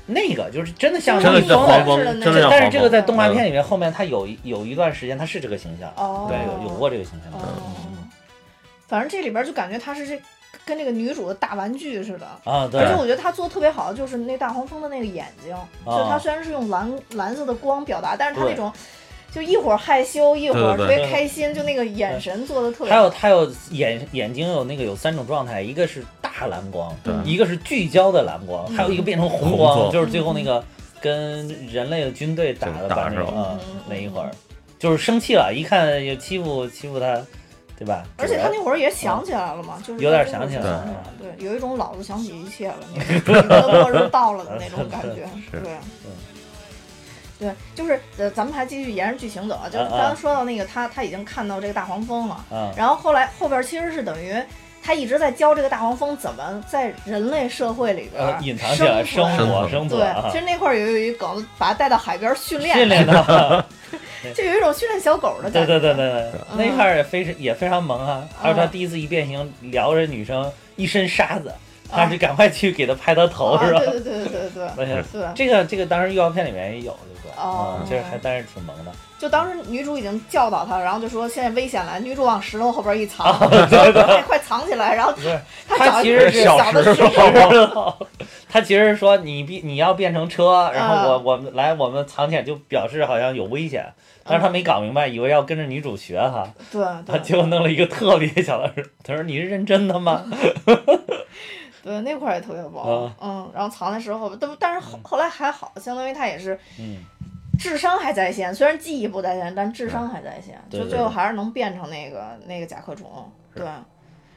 [0.05, 2.59] 那个，就是真的像蜜蜂的黄蜂是的，那真的像黄蜂。
[2.59, 6.27] 但是这个在动画片嗯里面，后面它有一有一段时间它是这个形象，哦。
[6.29, 7.39] 对，有有过这个形象。
[7.39, 7.45] 哦。
[7.87, 8.09] 嗯
[8.87, 10.17] 反正这里边就感觉它是这
[10.65, 12.25] 跟那个女主的大玩具似的。
[12.45, 12.79] 啊，对。
[12.79, 15.53] 而且我觉得他做的特别好，就是那大黄蜂的那个眼睛，
[15.85, 18.71] 就是他虽然是用蓝蓝色的光表达，但是它那种
[19.31, 22.99] 就一会儿害羞，一会儿特别开心，就那个眼神做的特别还。
[22.99, 30.63] 有他有眼眼睛有那个有三种状态，一个是大蓝光，一个是聚焦的蓝光，还有一个变成红光，就是最后那个
[31.01, 34.31] 跟人类的军队打的对打是吧那一会儿，
[34.79, 37.21] 就是生气了，一看有欺负欺负他，
[37.77, 38.03] 对吧？
[38.17, 40.85] 而且他那会儿也想起来了嘛，就是有点想起来了。
[40.85, 42.77] 了，对，有一种老子想起一切了，
[43.67, 45.59] 末日到了的那种感觉， 是。
[45.61, 45.73] 对。
[47.39, 54.35] 对，就是呃，咱们还继续沿着剧情走啊，就是刚刚说到那个他他已经看到这个大黄蜂了，嗯然后后来后边其实是等于
[54.83, 63.65] 他一直在教这个大黄蜂怎么在人类社会里边呃，隐藏起来生活生存对，啊其，实那块儿有有一梗，把它带到海边训练，训练的。
[64.35, 65.65] 就有一种训练小狗的感觉。
[65.65, 68.27] 对对对对，对那块儿也非常也非常萌啊！
[68.41, 71.53] 还有他嗯第一次一变形，撩着女生一身沙子，
[71.89, 73.79] 他啊是赶快去给他拍他头啊，是吧？
[73.79, 76.97] 对对对对对对， 而且对，这个这个当时预告片里面也有？
[77.37, 78.91] 哦嗯，这还但是挺萌的。
[79.19, 85.13] 就当时女主已经教导他，然后就说现在危险了，女主往石头后边一藏，啊快快藏起来，然后
[85.67, 86.95] 他其实是小的石
[87.73, 87.95] 头，
[88.47, 93.85] 他 其实是说你变你要变成车，然后我啊我们来我们藏起来，就表示好像有危险，
[94.23, 98.71] 但是他没搞明白，以为要跟着女主学哈，对对他结果弄了一个特别小的，
[99.03, 100.23] 他说你是认真的吗？
[101.87, 106.97] 对，那块儿也特别薄啊，嗯，然后藏在石头后边，但但是后后来还好，相当于他也是嗯，
[107.57, 113.65] 智商还在线，虽然记忆不在线，但智商还在线，就最后还是能变成那个那个甲壳虫，对。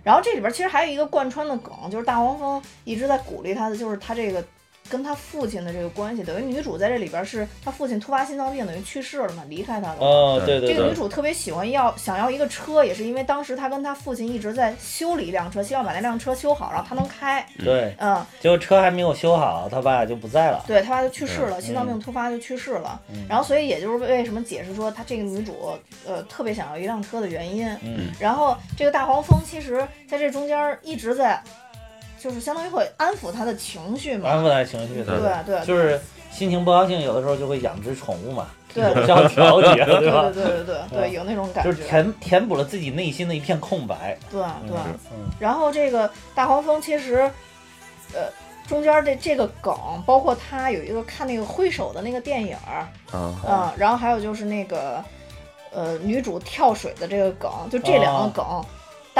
[0.04, 4.42] 然后这里边其实还有一个贯穿的梗，就是大黄蜂一直在鼓励他的，就是他这个
[4.90, 10.04] 跟他父亲的这个关系，等于女主在这里边是他父亲突发心脏病，等于去世了嘛，离开他了嘛。
[10.04, 17.46] 哦，对对这个女，主特别喜欢要想要一个车，也是因为当时她跟她父亲一直在修理一辆车，希望把那辆车修好，然后她能开。
[17.64, 20.64] 对，嗯，结果车还没有修好，他爸就不在了。
[20.66, 23.00] 对他爸就去世了，嗯心脏病突发就去世了。
[23.12, 25.72] 嗯然后所以也就是为什么解释说她这个女主
[26.06, 27.68] 呃特别想要一辆车的原因。
[27.82, 31.40] 嗯，然后这个大黄蜂其实在这中间一直在，
[32.20, 34.28] 就是相当于会安抚他的情绪嘛。
[34.28, 40.44] 安抚他的情绪，对对，就是心情不高兴，有的时候就会养只宠物嘛，对互相调节，对 对吧对？
[40.44, 41.88] 对对对对，有那种感觉就是觉。
[41.88, 44.16] 填填补了自己内心的一片空白。
[44.30, 44.76] 对对。
[45.10, 47.30] 嗯，然后这个大黄蜂其实，
[48.12, 48.28] 呃，
[48.68, 49.74] 中间这这个梗，
[50.06, 52.56] 包括他有一个看那个挥手的那个电影
[53.12, 53.34] 嗯，
[53.76, 55.02] 然后还有就是那个，
[55.72, 58.64] 呃，女主跳水的这个梗，就这两个哦梗。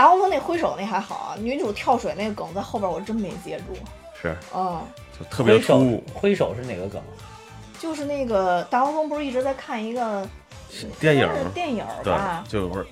[0.00, 3.76] 大黄蜂那挥手那还好啊，女主跳水那个梗在后边我真没接住。
[4.18, 4.80] 是嗯，
[5.18, 6.04] 就特别挥手突兀。
[6.14, 7.02] 挥手是哪个梗？
[7.78, 10.26] 就是那个大黄蜂不是一直在看一个
[10.98, 12.42] 电影电影吧，？
[12.48, 12.86] 就是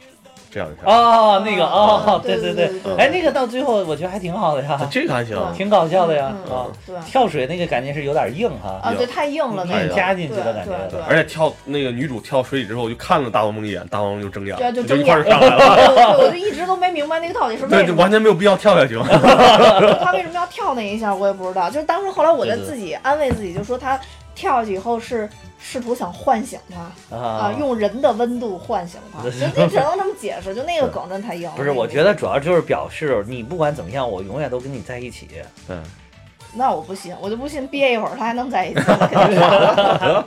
[0.50, 0.92] 这样看。
[0.92, 2.68] 哦，那个哦，对对对。
[2.82, 6.56] 对，哎，那个到最后我觉得还挺好的呀，这个还行，嗯挺搞笑的呀，嗯。
[6.56, 6.96] 啊，对。
[7.06, 10.72] 跳水那个感觉是有点硬哈，啊，对，太硬了那个，硬加进去的感觉。
[10.90, 16.16] 对对而且跳那个女主跳水里之后，我就看了大黄蜂一眼，大黄蜂就睁眼，对就就一块儿上来了。
[16.18, 18.02] 我就一直都没明白那个到底是为对，就什么。
[18.02, 18.98] 完全没有必要跳下去。
[20.02, 21.68] 他为什么要跳那一下，我也不知道。
[21.70, 23.98] 就是当时后来我在自己安慰自己，就说他
[24.38, 31.56] 跳下去以后是试图想唤醒他啊，啊，用人的温度唤醒他， 就你只能这么解释，就那个梗真太硬了。
[31.56, 35.28] 不是，我觉得主要就是表示你不管怎么样，我永远都跟你在一起。
[35.68, 35.82] 嗯，
[36.54, 40.24] 那我不信，我就不信憋一会儿他还能在一起，肯定傻了。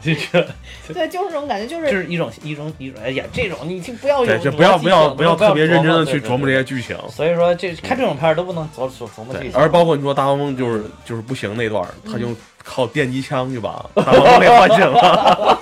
[0.00, 0.46] 就是
[0.94, 6.96] 对，就是这种感觉，就就是是一种一种一种，哎呀，这种你就不要有不要不要不要特别认真的去琢琢磨这些剧情。
[7.10, 12.28] 所以说这看这种片儿都不能琢琢琢磨剧对，情，而包括你说大黄蜂就是就是不行那段，他就
[12.68, 15.57] 靠电击枪去吧把我给唤醒了。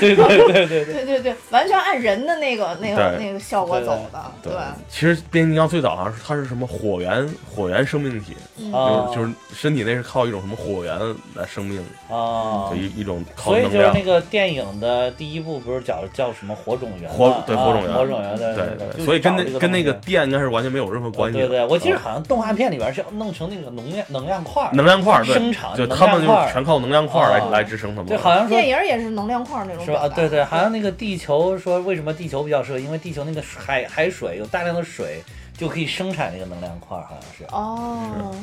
[0.00, 10.98] 对对对对对，对对对，完全按人的那个那个那个效果走的，对对，其实变形金刚最早好像是它是什么火源火源生命体，就是就是身体内是靠一种什么火源
[11.34, 12.78] 来生命，啊就。
[12.78, 13.64] 一一种靠所以。
[13.64, 17.16] 就是那个电影的第一部不是叫叫什么火种源吗？
[17.16, 21.48] 火对啊火种源火种源，对对对，所以跟那跟那个电应该是完全没有任何关系的。
[21.48, 28.06] 对对，我记得啊好像动画片里边是要弄成那个能量能量块儿，能量块儿生产就他们就全靠能量块儿来哦来支撑他们。
[28.06, 30.00] 对，好像电影也是能量块那种是吧？
[30.04, 35.22] 啊，对对，好像那个地球说为什么地球比较适合，因为地球那个海海水有大量的水，
[35.56, 37.44] 就可以生产那个能量块儿，好像是。
[37.54, 38.34] 哦，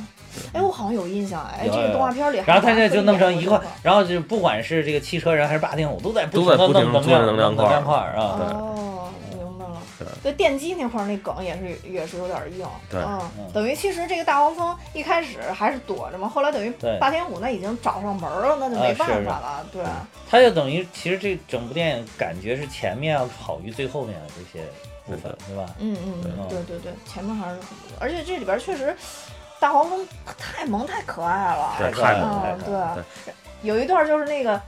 [0.53, 8.13] 哎，我好像有印象，哎，这个动画片里还然后他这就弄成一块然后就不管是这个汽车人还是霸天虎，都在不都在停的不停地做弄能量能量块啊。
[8.17, 9.04] 哦，
[10.23, 10.33] 对。
[10.33, 12.99] 电机那块儿那梗也是也是有点硬，对。
[13.01, 19.83] 嗯嗯，等于其实这个大黄蜂一开始还是躲着嘛，后来等于霸天虎那已经找上门了，那就没办法了，对。
[20.29, 24.65] 他就等于其实这整部电影感觉是前面要好于最后面的这些
[25.05, 25.65] 部分，对吧？
[25.79, 28.95] 嗯嗯对嗯，对对对，前面还是很不错，而且这里边确实
[29.59, 30.05] 大黄蜂
[30.37, 34.59] 太萌太可爱了，太太萌嗯了，对，有一段就是那个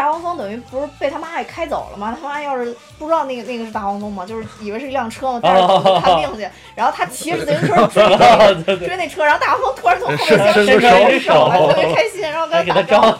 [0.00, 2.16] 大黄蜂等于不是被他妈给开走了吗？
[2.18, 13.12] 他妈要是不知道那个那个是大黄蜂嘛，就是以为是一辆车嘛，带着看病去， 然后他骑着自行车追那个追那车，然后大黄蜂突然从后面向伸伸出手特别开心，然后跟他打给他招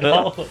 [0.00, 0.44] 招呼。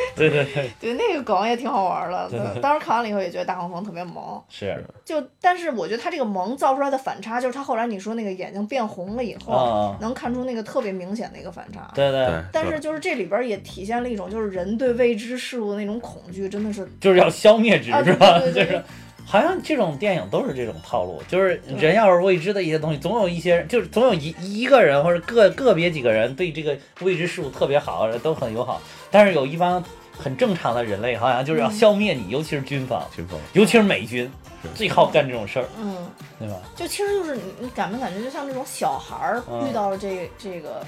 [0.16, 2.30] 对对对，对，那个梗也挺好玩的。
[2.60, 4.42] 当时看完了以后也觉得大黄蜂特别萌。
[4.48, 11.90] 是就但是我觉得他这个萌造出来的反差，就是他后来你说那个眼睛变红了以后，啊，能看出那个特别明显的一个反差。
[11.94, 18.38] 对对，对，但是就是这里边也体现了一种就是人对未知事物的那种恐惧，真的是就是要消灭之是吧？
[18.40, 18.82] 对对对就是。
[19.30, 29.84] 好像这种电影都是这种套路，就是人要是未知的一些东西，总有一些人，就是总有一一个人或者个个别几个人对这个未知事物特别好，都很友好，但是有一帮
[30.18, 33.38] 很正常的人类，好像就是要消灭你，尤其是军方，军方。
[33.52, 34.30] 尤其是美军，
[34.74, 35.94] 最好干这种事儿，嗯，
[36.38, 36.54] 对吧？
[36.74, 40.82] 就其实就是你你感没感觉，就像那种小孩儿嗯遇到了这这个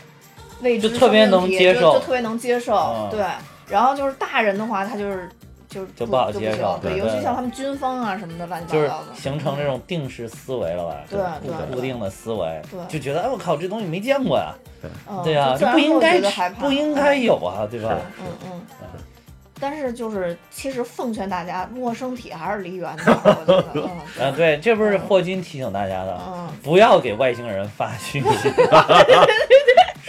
[0.62, 1.92] 未知就特别能接受。
[1.92, 3.10] 就就特别能接受，嗯。
[3.10, 3.22] 对。
[3.68, 5.28] 然后就是大人的话，他就是
[5.70, 10.96] 就就不好接受对，尤其像他们军方啊什么的乱七八糟的，形成这种定式思维了吧？
[11.08, 14.52] 对对固固定的思维对，就觉得哎我靠，这东西没见过呀，
[14.82, 14.90] 对
[15.24, 16.20] 对呀，不应该
[16.58, 17.96] 不应该有啊，对吧？
[18.20, 18.60] 嗯嗯。
[19.62, 23.16] 但是就是，其实奉劝大家，陌生体还是离远点
[23.74, 23.84] 嗯
[24.18, 28.48] 啊，对，这不是霍金提醒大家的，嗯，不要给外星人发讯息。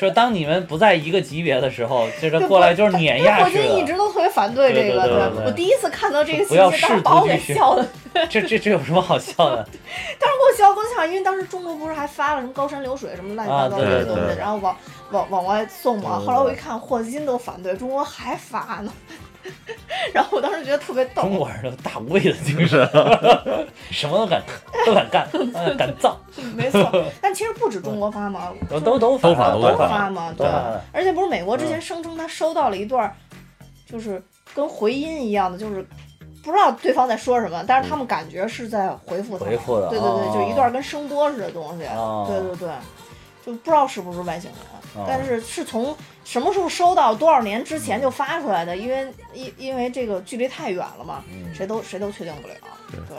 [0.01, 3.91] 说当你们不在一个级别的时候，这个过来就是碾压式霍金一直。
[4.01, 7.85] 都特别反对这个，对我第一次看到这个信息，当时把我给笑的，
[8.27, 9.57] 这这这有什么好笑的？
[10.19, 14.75] 当时给我笑够呛，因为当时中国不是还发了什么高山流水什么乱七八糟这些东西，对然后往
[15.11, 16.19] 往往外送嘛。
[16.19, 18.91] 后来我一看，霍金都反对，中国还发呢。
[20.13, 21.23] 然后我当时觉得特别逗。
[21.23, 22.80] 中国人的大无畏的精神，
[23.91, 24.41] 什么都敢
[24.86, 26.17] 都敢干，呃 敢造，
[26.56, 26.89] 没错，
[27.21, 30.47] 但其实不止中国发嘛，都都都都发都都发发嘛，对。
[30.91, 33.13] 而且不是美国之前声称他收到了一段，
[33.89, 34.21] 就是
[34.54, 35.86] 跟回音一样的，就是
[36.43, 39.45] 不知道对方在说什么，但是他们感觉是在回复他。
[39.45, 41.86] 回复的对对对，哦就一段跟声波似的东西。
[41.88, 42.69] 哦对对对，
[43.45, 44.60] 就不知道是不是外星人，
[45.01, 52.53] 哦但是是从什么时候收到，多少年之前就发出来的，因为因因为这个距离太远了嘛，嗯谁都谁都确定不了。
[52.91, 53.17] 对对。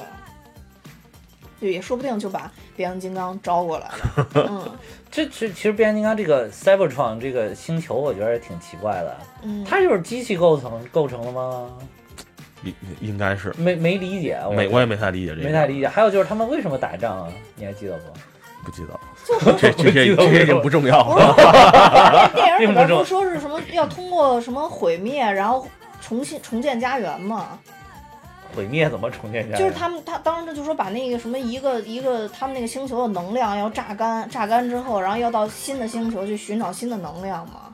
[1.60, 4.78] 就也说不定就把变形金刚招过来了， 嗯
[5.10, 9.16] 这其其实变形金刚这个 Cybertron 这个星球，我觉得也挺奇怪的。
[9.42, 11.70] 嗯，它就是机器构成构成的吗？
[12.64, 15.86] 应应该是没没理解，我没我也没太理解这个，没太理解。
[15.86, 17.32] 还有就是他们为什么打仗啊？
[17.54, 18.04] 你还记得不？
[18.64, 19.00] 不记得了，
[19.58, 21.34] 这这这 这些已经不重要不了。
[22.28, 25.66] 是 电影里边并不说是什么要通过什么毁灭，然后
[26.00, 27.58] 重新重建家园吗？
[28.54, 29.58] 毁灭怎么重建家园？
[29.58, 37.71] 就是他们他当时就说把那个什么一个一个他们那个星球的能量要榨干，榨干之后，然后要到新的星球去寻找新的能量嘛。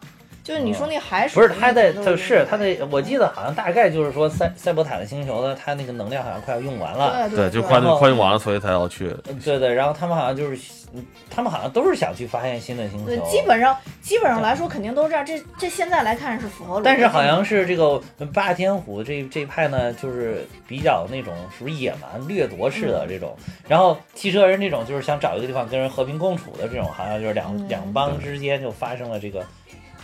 [0.48, 7.28] 就是你说那海水不是水，他在，他是他的，我记得好像大概就是说赛赛博坦的星球的，他那个能量好像快要用完了。
[7.28, 9.14] 对对，就快快用完了，所以才要去。
[9.44, 13.24] 对对，然后他们好像就是，嗯他们好像都是想去发现新的星球对，球。
[13.26, 15.26] 基本上基本上来说肯定都是这样。
[15.26, 18.00] 这这现在来看是符合逻辑的，但是好像是这个
[18.32, 23.36] 霸天虎这这一派呢，就是比较那种属于野蛮掠夺式的这种，
[23.68, 29.44] 然后汽车人这种就是想找一个地方跟人和平共处的这种，好像就是两、嗯两帮之间就发生了这个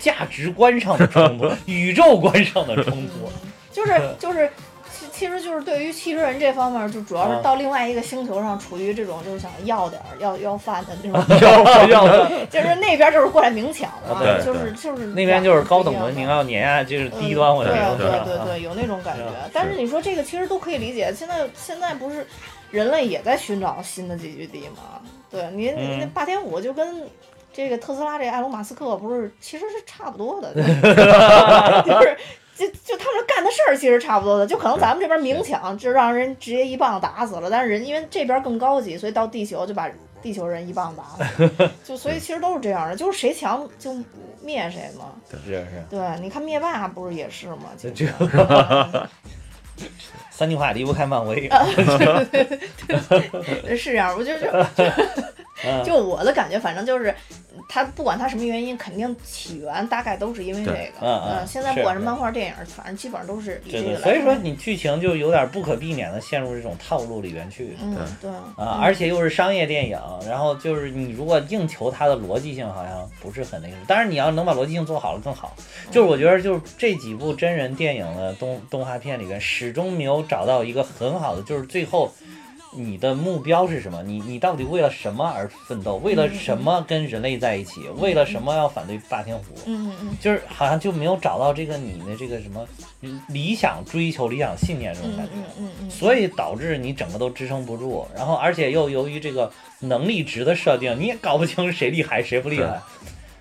[0.05, 3.31] 价值观上的冲突， 宇宙观上的冲突。
[3.73, 4.51] 就是就是，
[4.93, 11.25] 其其实就是对于汽车人这方面，就主要啊是到另外一个星球上，处于这种就是想要点儿要要饭的那种，
[11.89, 19.25] 要 要就是那边就是过来明抢嘛，就是就是那边就是高等文明要碾压就是嗯低端文明，对对对对，有那种感觉。
[19.53, 22.27] 但是你说这个其实都可以理解，现在现在不是
[22.71, 25.01] 人类也在寻找新的聚居地吗？
[25.31, 27.03] 对你嗯那霸天虎就跟。
[27.55, 30.53] 这个特斯拉这埃隆马斯克不是，其实是差不多的，
[31.87, 32.17] 就是
[32.57, 39.89] 就就他们干的事儿其实差不多的，就可能咱们这边明抢就让人直接一棒打死了，但是人因为这边更高级，所以到地球就把
[40.21, 41.51] 地球人一棒打死，
[41.85, 43.95] 就所以其实都是这样的，就是谁强就
[44.43, 45.13] 灭谁嘛。
[45.45, 45.85] 是是。
[45.89, 47.71] 对，你看灭霸不是也是吗？
[47.79, 49.09] 这就这个
[50.31, 51.49] 三句话离不开漫威。
[53.77, 54.67] 是这样，我就就嗯
[55.85, 57.15] 就我的感觉，反正就是
[57.69, 60.79] 他不管他什么原因，肯定起源大概都是因为这个。
[61.01, 64.01] 嗯嗯现在不管是是漫画、电影，反正基本上都是以对个来。
[64.01, 67.77] 所以说你剧情就有点不可避免的陷入这种套路里边去。
[67.81, 69.99] 嗯，对啊，而且又是商业电影，
[70.29, 73.75] 然后就是你如果硬求它的逻辑性，好像不是很那个。
[73.87, 75.55] 当然，你要能把逻辑性做好了更好。
[75.91, 82.13] 就是我觉得，就是这几部真人电影的动动画片里边，始终没有找到一个很好的，就是最后
[82.77, 84.03] 你的目标是什么？
[84.03, 85.97] 你你到底为了什么而奋斗？
[85.97, 87.83] 为了什么跟人类在一起？
[87.99, 89.45] 为了什么要反对霸天虎？
[89.67, 92.67] 嗯嗯嗯就是好像就没有找到这个你的这个什么
[93.29, 95.33] 理想追求、理想信念这种感觉。
[95.35, 102.81] 嗯嗯嗯嗯，所以导致你整个都支撑不住，然后而且又由于这个能力值的设定，你也搞不清谁厉害谁不厉害，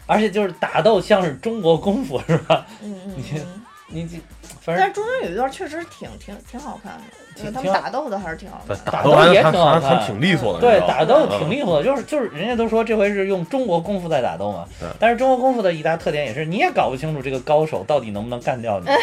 [0.06, 2.66] 而且就是打斗像是中国功夫是吧？
[2.84, 3.63] 嗯嗯
[3.94, 4.18] 你这
[4.60, 8.92] 反正但是中间有一段确实挺挺挺好看的，对他们打斗的还是挺好看的。
[8.92, 18.88] 打斗也还还挺好看还挺利索的，对打斗挺利索的，就是就是人家都说这回是用中国功夫在打斗嘛对，但是中国功夫的一大特点也是你也搞不清楚这个高手到底能不能干掉你。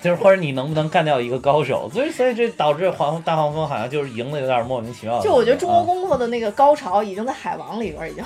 [0.00, 5.20] 就是或者你能不能干掉一个高手，所以所以这导致黄大黄蜂好像就是赢的有点莫名其妙。
[5.20, 8.24] 就我觉得中国啊功夫的那个高潮已经在海王里边已经，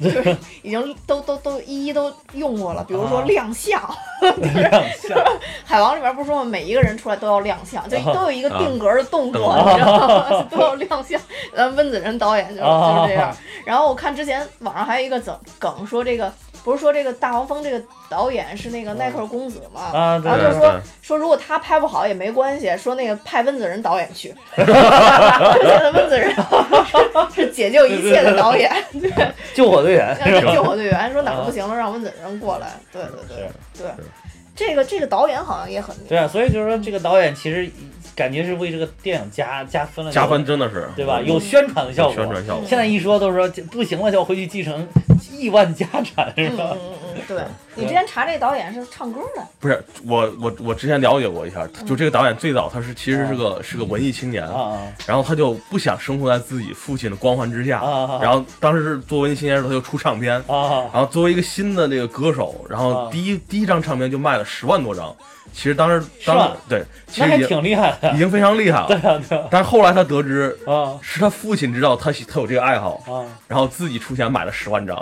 [0.12, 3.80] 就是已经都都都一一都用过了，比如说啊亮相，
[4.20, 5.18] 亮相
[5.64, 10.46] 海王里边不是说每一个人出来都要亮相，就啊都有一个定格的动作，啊你知道吗？
[10.50, 11.20] 都要亮相。
[11.54, 13.34] 咱温子仁导演就就是这样。
[13.64, 16.32] 然后我看之前网上还有一个梗梗说这个。
[16.68, 19.80] 不是说这个大黄蜂这个导演是那个耐克公子嘛？
[19.98, 29.10] 啊对然后就说对对说如果他拍不好也没关系，说那个派温子仁导演去， 现在温子仁是是解救一切的导演， 对，
[29.54, 30.14] 救火队员？
[30.52, 34.04] 救火队员说哪儿不行了，让温子仁过来，对对对对，
[34.54, 37.70] 这个这个导演好像也很对啊，所以就是说这个导演其实
[38.14, 41.20] 感觉是为这个电影加加分了，加分真的是对吧？
[41.24, 42.14] 有宣传的效果。
[42.14, 42.64] 宣传效果。
[42.66, 44.86] 现在一说都说不行了就要回去继承
[45.38, 46.76] 亿万家产是吧？
[47.26, 47.42] 对
[47.74, 54.46] 你之前查这导演是唱歌的，不是我我我之前了解过一下，就这个导演最早他是其实是个是个文艺青年，
[55.06, 57.80] 然后他就不想生活在自己父亲的光环之下
[58.20, 60.84] 然后当时是做文艺青年的时候他就出唱片，啊！
[60.92, 65.14] 然后作为一个新的那个歌手，然后啊第一第一张唱片就卖了十万多张，
[65.52, 74.96] 其实当时当时对，其实已经挺厉害的已经非常厉害 对了，啊对啊但是后来他得知啊是他父亲知道他他有这个爱好，啊然后自己出钱买了十万张，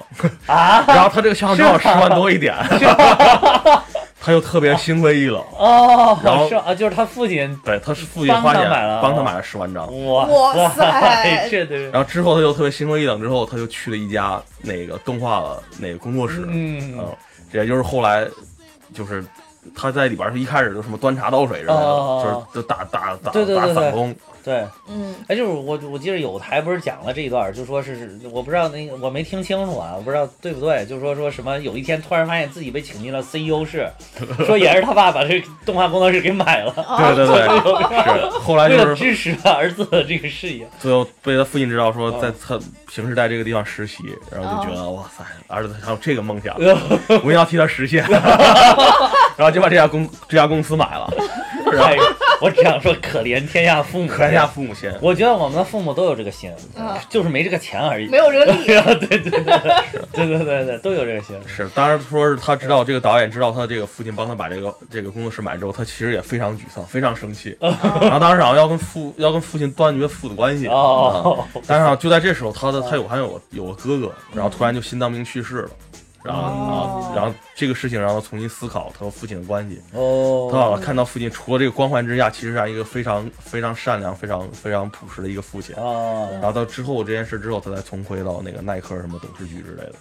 [0.47, 0.85] 啊！
[0.89, 2.55] 然后他这个销量十万多一点，
[4.21, 5.43] 他就特别心灰意冷。
[5.57, 9.03] 哦，然后是啊，就是他父亲，对，他是父亲花钱帮他买了。
[9.03, 11.49] 帮他买了十万张，哇哇塞。
[11.51, 16.99] 这对，然后之后他就特别心灰意冷，之后他就去了一家那个动画的那个工作室，嗯。
[16.99, 17.09] 嗯，
[17.53, 18.27] 这也就是后来
[18.93, 19.25] 就是
[19.75, 24.15] 他在里边是一开始就什么端茶倒水之类的，哦就是就打打打打散工，
[24.47, 25.13] 对，嗯。
[25.27, 33.91] 哎，就是我我记得有台不是讲了这一段，就说是我不知道那个我没听清楚啊，我不知道对不对，就说说什么有一天突然发现自己被请进了 CEO 室，
[34.47, 40.65] 说也是他爸把这个动画工作室给买了，对对对，是后来就是支持他儿子的这个事业。
[40.79, 42.57] 最后被他父亲知道哦说在他
[42.89, 43.99] 平时在这个地方实习，
[44.31, 48.05] 然后就觉得哇塞，儿子还有这个梦想， 哦我一定要替他实现，
[49.37, 51.13] 然后就把这家公这家公司买了，
[52.41, 54.93] 我只想说，可怜天下父母，天下父母心。
[55.01, 56.53] 我觉得我们的父母都有这个心，
[57.09, 58.09] 就是没这个钱而已。
[58.09, 58.47] 没有这个
[58.97, 61.37] 对对对对对对对，都有这个心。
[61.47, 67.57] 是，当然说是他知道这个导演知道他的这个父亲帮他把这个这个工作室买之后，他其实也非常沮丧，非常生气。
[67.61, 71.25] 然后当时想要跟父要跟父亲断绝父子关系啊。
[71.67, 75.71] 但是就在这时候，他的他有还有有个哥哥，然后突然就心脏病去世了。
[76.27, 79.81] 然后哦啊，然后这个事情然后重新思考他和父亲的关系。
[79.93, 85.75] 哦，他好像看到父亲除了这个光环之下，其实是一个非常非常善良、非常非常朴实的一个父亲。
[85.77, 89.95] 哦然后到之后这件事之后，他才重回到那个耐克什么董事局之类的。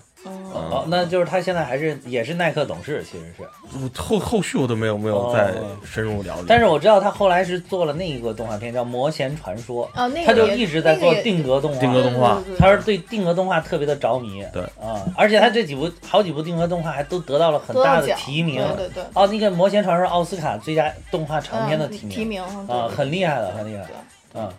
[0.53, 3.43] 哦，那就是他现在还是也是耐克董事，其实是。
[3.79, 6.43] 我后后续我都没有没有再哦深入了解。
[6.47, 11.79] 但是我知道他后来是做了那一个动画片叫《魔弦传说》，哦，那个他就一直在做定格动画。
[11.79, 24.41] 定格动画他是对定格动画特别的着迷，对啊，而且他这几部好几部定格动画还都得到了很大的提名，对对对，哦，那个《魔弦传说》奥斯卡最佳动画长片的嗯提名，提名啊，很厉害的，很厉害对。
[24.41, 24.49] 嗯，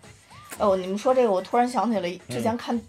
[0.58, 2.80] 哦，你们说这个，我突然想起了之前看，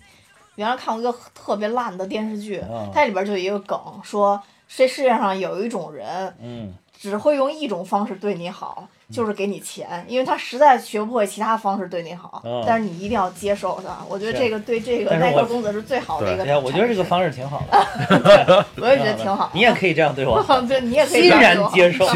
[0.58, 14.03] 原来看过一个特别烂的电视剧，嗯它里边就有一个梗，说这世界上有一种人嗯，只会用一种方式对你好，就是给你钱，因为他实在学不会其他方式对你好，嗯但是你一定要接受他。
[14.10, 19.51] 我觉得这个对这个耐克公子是最好的一个哎呀，我觉得这个方式挺好的，我也觉得挺好。
[19.53, 22.08] 你也可以这样对我， 对，你也可以 欣然接受。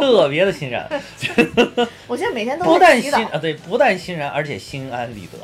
[0.00, 0.88] 特别的欣然，
[2.06, 5.38] 我现在每天都不但欣啊，对，不但欣然，而且心安理得。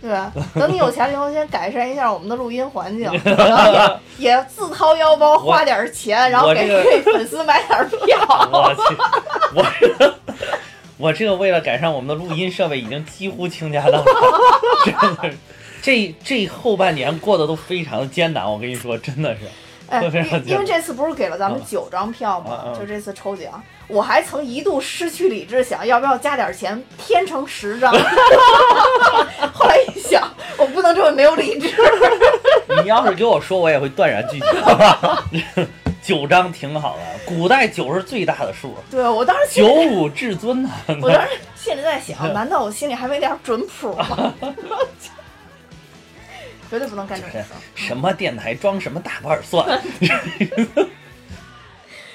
[0.00, 0.32] 对吧？
[0.54, 3.72] 等你有钱了以后，先改善一下我们的录音环境，然后
[4.18, 8.48] 也 也自掏腰包花点钱，然后给给粉丝买点票。
[8.52, 8.96] 我去，
[9.54, 10.14] 我
[10.98, 14.02] 我这个为了改善我们的录音设备，已经几乎倾家荡
[14.84, 15.38] 产，真的是。
[15.82, 19.42] 这这后半年过得都非常的艰难，我跟你说，真的是。
[19.88, 27.92] 哎，因因为这次不是给了咱们嗯九张票嗯嘛，嗯就这次抽奖，我还曾一度失去理智，想要不要加点钱添成十张。
[29.52, 30.28] 后来一想，
[30.58, 31.74] 我不能这么没有理智。
[32.82, 35.66] 你要是给我说，我也会断然拒绝。
[36.02, 40.70] 九张挺好的，古代九是最大的数，对我当时心九，五至尊呢。
[41.02, 44.32] 我当时心里在想， 难道我心里还没点准谱吗？
[46.70, 47.46] 绝对不能干这种事。
[47.74, 49.80] 什么电台装什么大瓣蒜？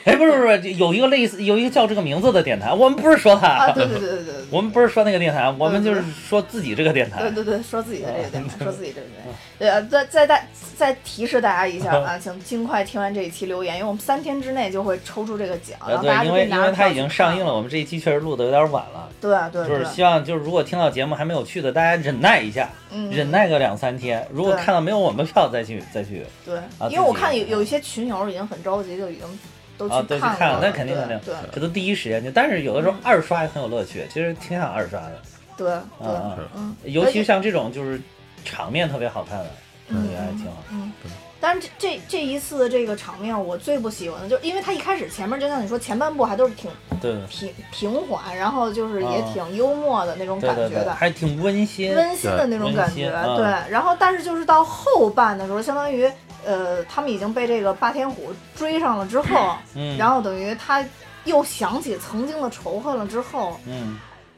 [0.03, 4.35] 哎，不是不是，有一个类似有一个叫这个名字的电台，我们不是说他，啊，对对对对对对。
[4.49, 7.21] 我们不是说那个电台，我们对对就是说自己这个电台。
[7.21, 9.29] 对对对，说自己的这个电台，说自己这个电台。
[9.59, 10.41] 对啊，再再大
[10.75, 29.39] 再提示大家一下啊， 请尽快听完这一期留言，因为我们三天之内就会抽出这个奖，对，后大家因为因为它已经上映了，我们这一期确实录的有点晚了，对啊对对，就是希望就是如果听到节目还没有去的，大家忍耐一下，嗯忍耐个两三天，如果看到没有我们的票再去再去对啊，因为我看有有一些群友已经很着急，就已经
[29.87, 32.31] 都去看了，看，那肯定肯定，对这都第一时间就。
[32.31, 35.21] 但是有的时候二刷也很有乐趣，其实挺想二刷的，
[35.57, 38.01] 对对尤其像这种就是
[38.43, 39.45] 场面特别好看的，
[39.89, 40.63] 我觉得还挺好。
[40.71, 40.91] 嗯，
[41.39, 46.69] 但是这这这一次的这个场面，我最不喜欢的，就是因为他一开始前面就像你说，前半部还都是挺
[47.01, 51.95] 对平平缓，然后就是也啊挺幽默的那种感觉的，还挺温馨。
[51.95, 53.71] 温馨的那种感觉，对。
[53.71, 56.09] 然后，但是就是到后半的时候，相当于
[56.45, 60.83] 呃，他们已经被这个霸天虎追上了之后， 嗯，然后等于他
[61.25, 63.97] 又想起曾经的仇恨了之后，嗯，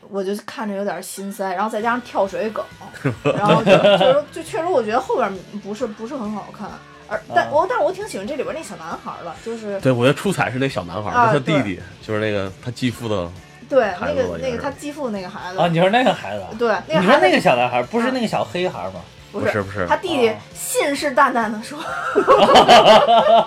[0.10, 1.54] 我就看着有点心塞。
[1.54, 2.64] 然后再加上跳水梗，
[3.36, 5.32] 然后就就就确实我觉得后边
[5.64, 6.70] 不是不是很好看。
[7.10, 13.30] 而但啊我但是我挺喜欢这里边那小男孩的，就是对，我觉得出彩是那小男孩，啊就他弟弟，就是那个他继父的，
[13.70, 19.02] 对那个那个他继父那个孩子，啊，你说那个孩子，对那个你说那个小男孩不是那个小黑孩吗？
[19.13, 21.80] 不不是不是他弟弟哦信誓旦旦的说，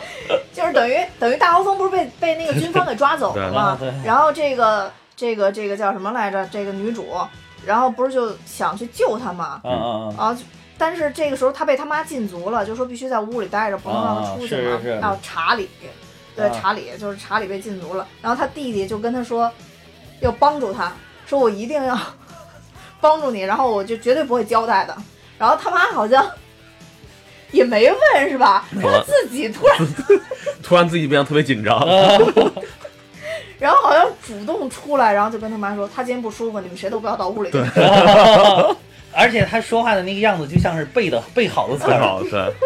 [0.53, 3.79] 就是等于等于大黄蜂不是被被那个军方给抓走了吗？
[4.05, 6.45] 然后这个这个这个叫什么来着？
[6.49, 7.17] 这个女主，
[7.65, 9.61] 然后不是就想去救他吗？
[9.65, 10.43] 嗯嗯嗯，啊，就
[10.77, 14.73] 但是这个时候他被他妈禁足了，就说必须在屋里待着，不能让他出去嘛。
[14.73, 15.71] 啊是是是还有查理，
[16.35, 19.51] 对啊查理就是查理被禁足了，然后他弟弟就跟他说
[20.21, 20.93] 要帮助他，
[21.27, 21.99] 说我一定要
[23.01, 24.97] 帮助你，然后我就绝对不会交代的。
[25.39, 26.29] 然后他妈好像
[27.53, 28.67] 也没问是吧？
[28.73, 29.79] 么他自己突然，
[30.63, 31.79] 突然自己变得特别紧张，
[33.59, 37.51] 然后好像主动出来，然后就跟他妈说他今天不舒服，你们谁都不要到屋里。
[39.19, 41.87] 而且他说话的那个样子就像是背的背好的词。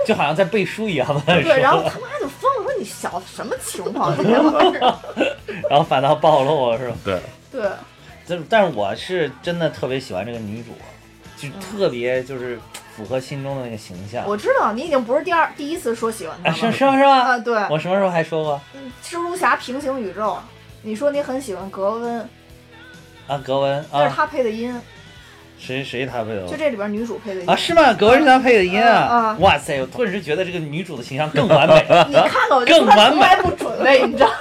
[0.05, 1.21] 就好像在背书一样的。
[1.43, 4.13] 对，然后他妈就疯了，说你小子什么情况？
[5.69, 6.97] 然后反倒暴露了是吧？
[7.05, 7.21] 对，
[7.53, 7.71] 对，
[8.27, 10.71] 但是，但是我是真的特别喜欢这个女主，
[11.41, 12.59] 就特别就是
[12.97, 14.25] 符合心中的那个形象。
[14.27, 16.59] 我知道你已经不是第二第一次说喜欢他啊，了。
[16.59, 16.99] 是是吗？
[16.99, 17.13] 是吗？
[17.21, 18.61] 啊，对，我什么时候还说过？
[19.03, 20.39] 蜘蛛侠平行宇宙，
[20.83, 22.29] 你说你很喜欢格温，
[23.27, 24.79] 啊，格温这是啊，他配的音，
[25.59, 26.47] 谁谁他配的？
[26.47, 27.93] 就这里边女主配的音啊，是吗？
[27.95, 29.37] 格温是他配的音啊啊啊！
[29.41, 31.75] 哇塞，我顿时觉得这个女主的形象更完美。
[32.09, 34.35] 你看看，我就说他更完美从来不准备，你知道吗？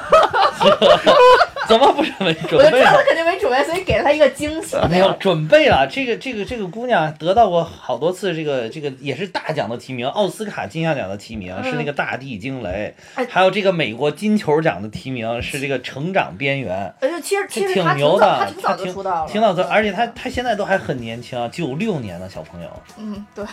[1.69, 3.03] 怎么不是没准备我就知道他？
[3.03, 4.75] 肯定没准备，所以给了他一个惊喜。
[4.89, 23.45] 没有准备了，这个这个这个姑娘得到过好多次这个这个也是大奖的提名，奥斯卡金像奖的提名是那个《大地惊雷哎》，还有这个美国金球奖的提名是这个《成长边缘而且其实》，其实挺早，他的，挺早出道了，挺早的，而且他他现在都还很年轻啊，九六年的小朋友，嗯，对，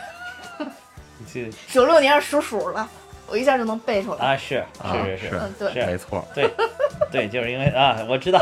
[1.33, 2.89] 这九六年是属鼠了，
[3.29, 4.24] 我一下就能背出来。
[4.24, 6.49] 啊是啊是是是嗯，对，是没错，对
[7.11, 8.41] 对，就是因为啊，我知道，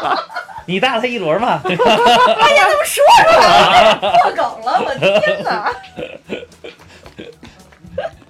[0.66, 1.84] 你大他一轮嘛，对吧？
[1.86, 3.98] 哎呀，怎么说出来了？
[4.22, 5.70] 破梗了，我天哪！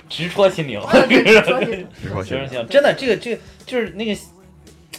[0.08, 0.80] 直戳心灵。
[0.92, 4.20] 对直戳心直说行行行，真的，这个这个就是那个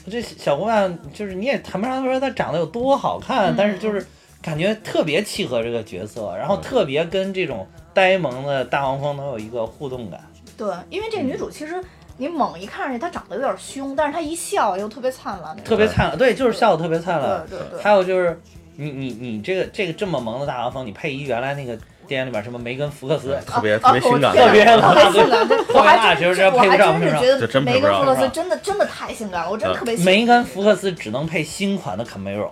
[0.10, 4.06] 这小姑娘，就是你也谈不上说她长得有多好看，嗯但是就是
[4.42, 10.20] 感觉特别契合这个角色，然后特别跟这种呆萌的大黄蜂能有一个互动感。
[10.58, 11.82] 对，因为这个女主其实
[12.18, 15.56] 你猛一看上去，她长得有点凶，但是她一笑又特别灿烂。
[15.64, 17.46] 特别灿烂，对，就是笑得特别灿烂。
[17.50, 18.40] 对对对还有就是
[18.78, 21.78] 你你你这个这个这么萌的大黄蜂，你配一原来那个
[22.08, 32.52] 电影里边什么梅根福克斯，特别啊特别性感，特别特别性感，这我还辣真就是配不我还真上配不上是觉得这真配不上梅根福克斯真的真的太性感了，我真的特别喜梅根福克斯只能配新款的 Camaro，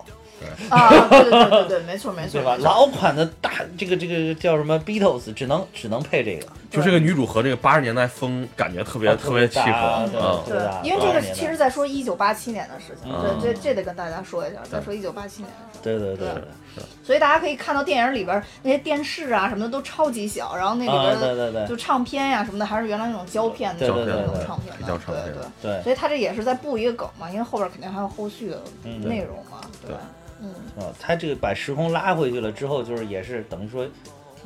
[0.70, 0.88] 啊！
[1.08, 2.56] 对对对对对，没错没错，对吧？
[2.60, 6.46] 老款的大这个这个叫什么 Beatles 只能只能配这个。
[6.70, 15.82] 就这个女主和这个八十年代风感觉特别啊特别契合，对嗯，对对，因为这个其实在说一九八七年的事情，嗯对，这这得跟大家说一下，再说一九八七年的事情。
[15.84, 25.70] 对对对对所以大家可以看到电影里边那些电视啊什么的都超级小，然后那里啊，边对对对就唱片呀、什么的，还是原来那种胶片的对那种对对对唱片的，叫唱片对对。
[25.78, 30.00] 对，所以他这也是在布一个梗嘛，因为后边肯定还有后续的内容嘛，对吧？
[30.44, 33.86] 嗯，啊，他这个把时空拉回去了之后，就是也是等于说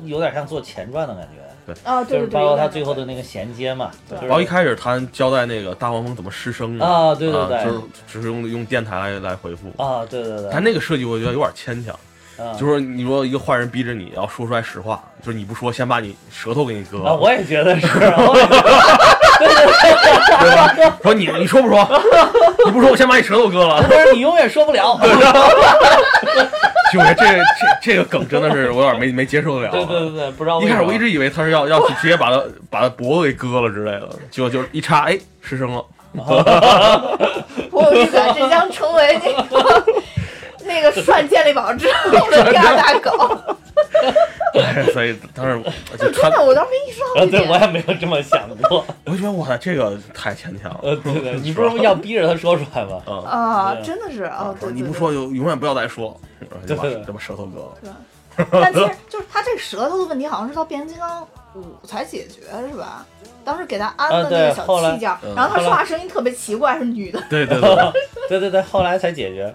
[0.05, 2.17] 有点像做前传的感觉，啊，对。
[2.17, 11.93] 对对，就是包括他最后的那个衔接嘛，对就是然后一开始他交代那个大黄蜂怎么失声的啊，对对对，啊就是只是用用电台来来回复，啊，对对对，但那个设计我觉得有点牵强，
[12.37, 12.53] 啊。
[12.53, 20.73] 就是你说一个坏人逼着你要说出来实话，就是你不说，先把你舌头给你割啊，了，我也觉得是，我也觉得对吧？
[21.03, 21.87] 说你你说不说？
[22.65, 23.81] 你不说，我先把你舌头割了。
[23.83, 24.99] 不是你永远说不了，
[26.91, 27.43] 就我觉得这这
[27.81, 29.71] 这个梗真的是我有点没没接受得了。
[29.71, 35.83] 对对对对，不知道一开始我一直以为他是要要直接把他把他脖子给割了之类的， 结果就是一插，哎，失声了。
[37.71, 39.85] 我有预感这将成为那个
[40.65, 43.13] 那个涮健力宝之后的第二大梗。
[44.55, 45.61] 哎 所以当时
[45.97, 47.57] 就他真的，，我当时没意识到啊，对我。
[47.59, 50.79] 也没有这么想过， 我就觉得哇，这个太牵强了。
[50.83, 53.01] 呃，对对， 你不是要逼着他说出来吗？
[53.05, 56.19] 嗯，啊，真的是啊，对对对你不说就永远不要再说，
[56.65, 57.95] 就把对对就把舌头割了。
[58.51, 61.21] 但其实就是他这舌头的问题，好像是到变形金刚
[61.55, 63.05] 五才解决，是吧？
[63.43, 67.21] 当时给他安啊的那个小器件，嗯然后他说话声音特别奇怪，是女的。
[67.29, 67.91] 对对对，
[68.29, 69.53] 对对对，后来才解决。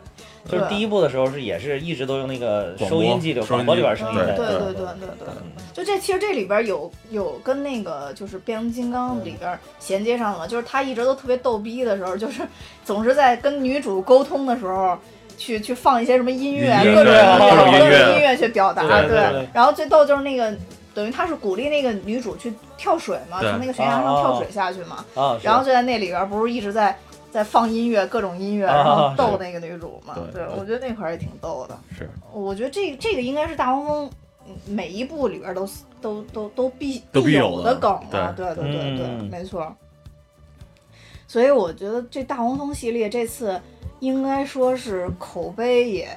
[0.49, 4.57] 就是第一部的时候是也是一直都用那个收音机里广播里边声音对的，对对。
[4.57, 5.29] 对对对对，
[5.73, 12.43] 就这其实这里边有有跟那个就是变形金刚里边衔接上了，就是他一直都特别逗逼的时候，就是
[12.85, 14.99] 总是在跟女主沟通的时候。
[15.37, 19.49] 去去放一些什么音乐，各种各种各种音乐音乐去表达，对对对。
[19.53, 20.55] 然后最逗就是那个，
[20.95, 26.97] 等于他是鼓励那个女主去跳水嘛，从那个悬崖上跳水下去嘛，啊，然后就在那里边不是一直在
[27.35, 30.15] 在放音乐，各种音乐，啊然后逗那个女主嘛。
[30.15, 31.77] 对对，我觉得那块儿也挺逗的。
[31.99, 34.11] 是我觉得这这个应该是大黄蜂
[34.47, 35.69] 嗯每一部里边都
[36.01, 38.33] 都都都必都必有有的梗了。
[38.37, 39.75] 对对对对没错。
[41.27, 43.61] 所以我觉得这大黄蜂系列这次
[43.99, 46.09] 应该说是口碑也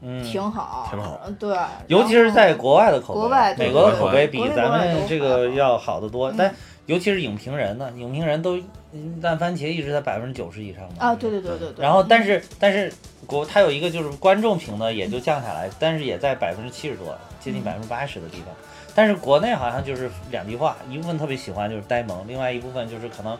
[0.00, 1.34] 嗯，挺好，挺好嗯。
[1.36, 6.28] 对，尤其是在国外的口碑，国外对美国的口碑比咱们这个要好得多。
[6.32, 6.54] 嗯但
[6.90, 8.58] 尤其是影评人呢，影评人都
[8.92, 10.94] 嗯烂番茄一直在百分之九十以上嘛。
[10.98, 11.84] 啊，对对对对对。
[11.84, 12.92] 然后，但是是但是
[13.26, 18.46] 国它有一个就是观众评呢也就降下来，但是也在百分之七十多，接近百分之八十的地方。
[18.92, 23.38] 但是国内好像就是两极化，一部分特别喜欢就是呆萌，另外一部分就是可能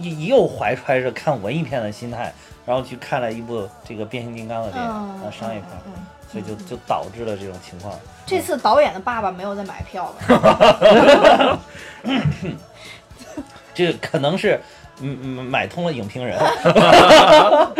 [0.00, 2.32] 也又怀揣着看文艺片的心态，
[2.66, 7.94] 然后去看了一部这个变形金刚的电影，嗯啊商业片，嗯嗯所以就就导致了这种情况。
[8.26, 11.58] 这次导演的爸爸没有再买票吧？
[13.74, 14.58] 这个可能是
[15.00, 16.38] 嗯嗯买通了影评人，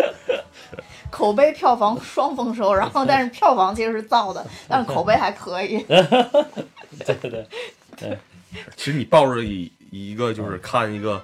[1.11, 5.79] 口碑、票房双丰收，然后但是票房其实是造的，但是口碑还可以。
[5.89, 7.47] 对对
[7.97, 8.19] 对，
[8.77, 11.21] 其实你抱着以以一个就是看一个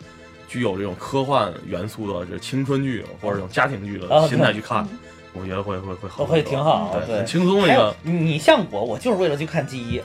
[0.46, 4.86] 具有这种科幻元素的，就是青春剧或者这种家庭剧啊的心态去看，
[5.34, 7.94] 我觉得会会会好会挺好对，很轻松的一个。
[8.02, 10.00] 你你像我，我就是为了去看记忆，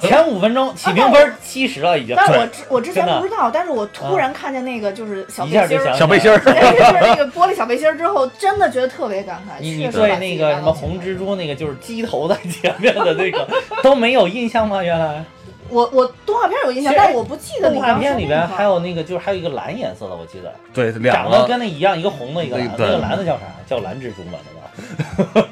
[0.00, 2.14] 前五分钟 起评分七十了已经。
[2.16, 9.60] 但是我之我之前不知道，但是我突然看见那个就是小一下就想背心儿，小背心儿对， 就是那个玻璃小背心儿之后，真的觉得特别感慨。
[9.60, 13.46] 你你确实对那个什么红蜘蛛那个就是鸡头在前面的那个
[13.82, 14.82] 都没有印象吗？
[14.82, 15.24] 原来
[15.70, 22.76] 我我动画片有印象，但我不记得你动画片里边还有那个就是还有一个蓝颜色的，我记得对，两长得跟那一样，一个红的，一个蓝的。
[22.78, 23.44] 那个蓝的叫啥？
[23.66, 24.38] 叫蓝蜘蛛吗？
[24.44, 25.48] 难道？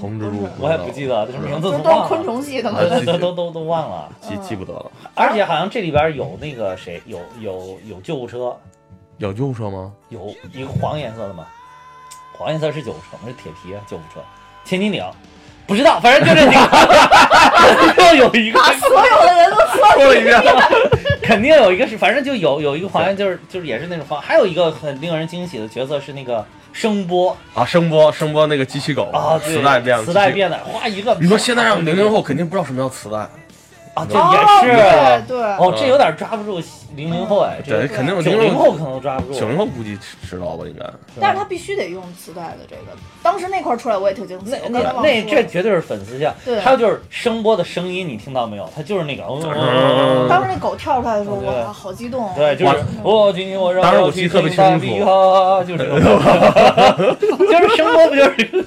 [0.00, 2.08] 红蜘蛛，我也不记得，这名字就都忘了。
[2.08, 2.80] 是都是昆虫系的嘛。
[3.04, 4.08] 都都都都忘了。
[4.20, 4.90] 记记不得了。
[5.14, 8.56] 而且好像这里边有那个谁，有有有救护车，
[9.18, 9.92] 有救护车吗？
[10.08, 11.44] 有一个黄颜色的嘛，
[12.38, 13.18] 黄颜色是救护车？
[13.26, 14.20] 是铁皮啊，救护车，
[14.64, 15.04] 千斤顶，
[15.70, 18.58] 不知道，反正就这几个， 就有一个。
[18.58, 20.42] 把所有的人都说说了一遍。
[21.22, 27.36] 肯定有一个是，反正就有有一个好像，就是就是也是那种方，还有一个很令人惊喜的角色是那个声波。
[27.54, 33.28] 啊，声波声波那个机器狗啊，磁带变的磁带变的，哗一个，你说现在让零零后肯定不知道什么叫磁带，
[33.94, 34.38] 啊，这哦也
[34.68, 36.60] 是对对哦，这有点抓不住
[36.94, 40.84] 零零后哎，这对，肯定九零后可能抓不住，九零后估计知道吧，应该。
[41.20, 42.82] 但是他必须得用磁带的这个。
[43.22, 48.68] 当时那块儿出来我也挺惊喜，那那那这绝对是粉丝像，对还有就是声波的声音，你听到没有？
[48.74, 52.28] 它就是那个，嗯当时那狗跳出来的时候，哇，好激动。
[52.36, 55.84] 对，就是我今天我让当时我记得特别清楚楚，就是
[57.46, 58.64] 就是声波不就是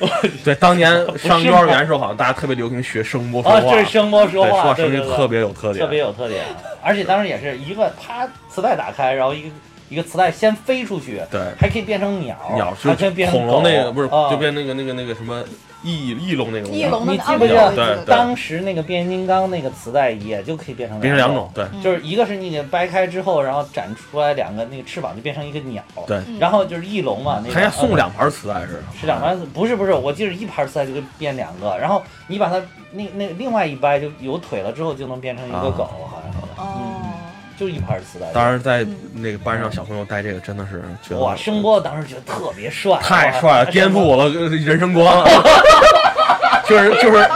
[0.44, 6.44] 对，当年上幼儿园的时候，好像大家特别流行学声波说啊，话，这是声波说话，说话，声音特别有特点，特别有特点，
[6.82, 9.48] 而且当时也是一个啪磁带打开，然后一个
[9.88, 11.40] 一个磁带先飞出去，对。
[11.58, 15.42] 还可以变成鸟，鸟还可以变成恐龙那个不是，就变那个那个那个什么
[15.84, 21.64] 翼翼龙那种，翼龙你记啊不记得当时那个变形金刚那个磁带也就可以变成变成两种，对。
[21.82, 32.60] 就是一个是你给掰开之后，然后展出来两个那个翅膀就变成一个鸟，对，然后就是翼龙嘛，那个还送呃两盘磁带是，是两盘，不是不是，我记得一盘磁带就可以变两个，然后你把它
[32.92, 36.93] 那那另外一掰就有腿了之后就能变成一个狗，好像是，哦，
[37.56, 38.26] 就一盘磁带。
[38.32, 45.24] 当时在那个班上，小朋友带这个真的是觉得哇，声波当时觉得特别帅，太帅了，颠覆我的人生观了，
[46.66, 47.28] 就是就是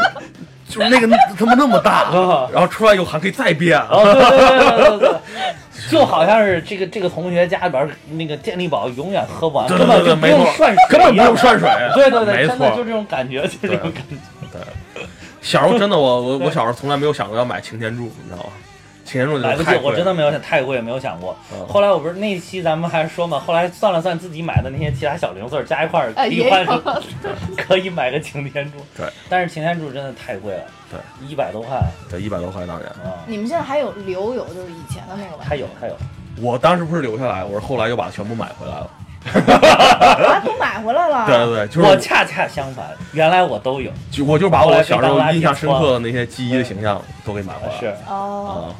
[0.68, 1.08] 就是那个
[1.38, 2.48] 他妈那么大，啊！
[2.52, 5.10] 然后出来以后还可以再变，哦，对对对对对对，
[5.90, 12.84] 就好像是这个这个同学家里边那个健力宝永远喝不完，根本就没错用涮水，根本不用涮水，对对对，没错就。
[12.84, 14.16] 这种感觉，就这种感觉。
[14.52, 14.60] 对
[15.40, 18.50] 小时候真的我我我小时候从来没有想过要买擎天柱，你知道吗？
[19.08, 21.34] 擎天柱来不起太，贵了我真的没有想太贵，没有想过。
[21.52, 26.82] 嗯后来我不是那期咱们还说嘛，后来算了算自己买的那些其他小零碎儿加一块儿，哎也一块有
[27.56, 28.78] 可以买个擎天柱。
[28.96, 31.80] 对，但是擎天柱真的太贵了，对，一百多块
[32.10, 32.86] 对一百多块当年。
[32.90, 33.24] 啊。
[33.26, 35.44] 你们现在还有留有就是以前的那个吧？
[35.48, 35.96] 还有还有，
[36.40, 38.90] 我当时不是留下来，我是后来又把它全部买回来了。
[39.28, 41.26] 啊，都买回来了。
[41.28, 43.90] 对对对，就是我恰恰相反，原来我都有。
[44.10, 47.80] 就我就把我小时候印象深刻的那些记忆的形象都给买回来了。
[47.80, 48.72] 是，哦，啊，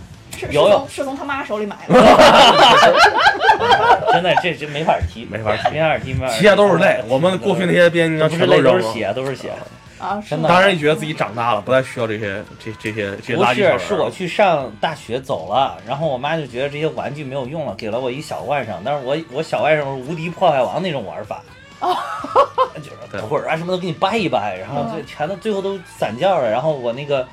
[0.51, 1.95] 有有从是从他妈手里买的。
[4.13, 6.57] 真的这这没法提，没法提没法提，没法提。
[6.57, 7.03] 都是泪。
[7.09, 8.83] 我们过去那些变形金刚不是泪，都扔了。
[8.83, 9.53] 是血，都是血。
[9.99, 21.43] 啊，是真的吗当然，也觉得自己长大了，不再需要这些这这些这些不垃圾不是，是我去上大学走了，然后我妈就觉得这些玩具没有用了，给了我一小外甥，但是我我小外甥是无敌破坏王那种玩法，
[22.77, 27.27] 就是对腿儿啊什么都给你掰一掰，然后就全都最后都散架了，然后我那个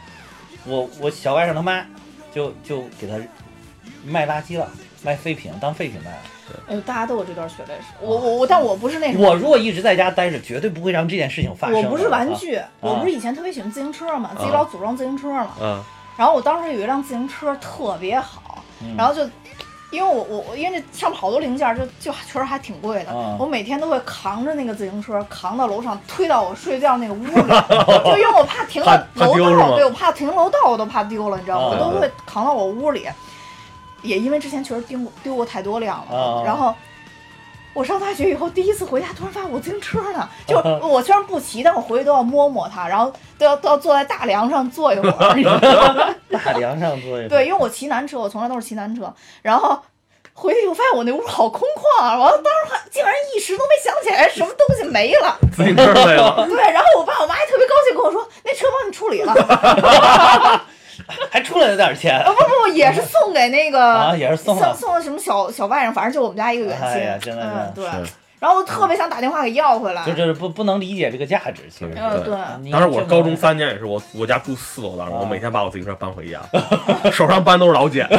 [0.66, 1.86] 我我小外甥他妈
[2.36, 3.18] 就就给他
[4.06, 4.70] 卖垃圾了，
[5.02, 6.18] 卖废品当废品卖了。
[6.68, 7.88] 哎呦，大家都有这段血泪史。
[8.02, 9.22] 我我我，但我不是那种。
[9.22, 11.82] 我如果一直在家待着，绝对不会让这件事情发生。
[11.82, 15.56] 我不是玩具，啊我不是以前特别喜欢自行车嘛，自己老组装自行车嘛。
[15.62, 15.82] 嗯，
[16.18, 19.28] 然后我当时有一辆自行车特别好，嗯然后就。
[19.96, 23.12] 因为我我我因为这上面好多零件儿，就就确实还挺贵的。
[23.12, 31.66] 啊我每天都会扛着那个自行车，扛到楼上，推到我睡觉那个屋里，就因为我怕停楼道，对我怕停楼道我都怕丢了，你知道吗？
[31.68, 33.08] 啊我都会扛到我屋里。
[34.02, 36.76] 也因为之前确实丢过丢过太多辆了，啊然后
[37.76, 46.16] 我上大学以后第一次回家，突然发现我自行车呢，就我虽然不骑，但我回去都要摸摸它，然后都要都要坐在大梁上坐一会儿，你知道吗？
[46.32, 49.78] 大梁上坐一会儿对，因为我骑男车，我从来都是骑男车，然后
[50.32, 55.38] 回去以后发现我那屋好空旷啊，完了当时还竟然一时都没想起来什么东西没了。
[55.54, 56.46] 自行车没了。
[56.48, 60.66] 对，然后我爸我妈还特别高兴跟我说，那车帮你处理了，啊
[61.30, 62.22] 还出来了点钱。
[62.26, 67.86] 不不不，也是送给那个啊也是送了送送的什么小小外甥，反正就我们家一个远亲，哎呀真的嗯对。
[68.38, 71.92] 然后我特别想打电话给要回来，就就是不不能理解这个价值，其实。
[71.96, 72.72] 嗯对。
[72.72, 76.42] 当时我高中三年也是，我我家住四楼，当时啊我每天把我自行车搬回家，
[77.12, 78.08] 手上搬都是老茧。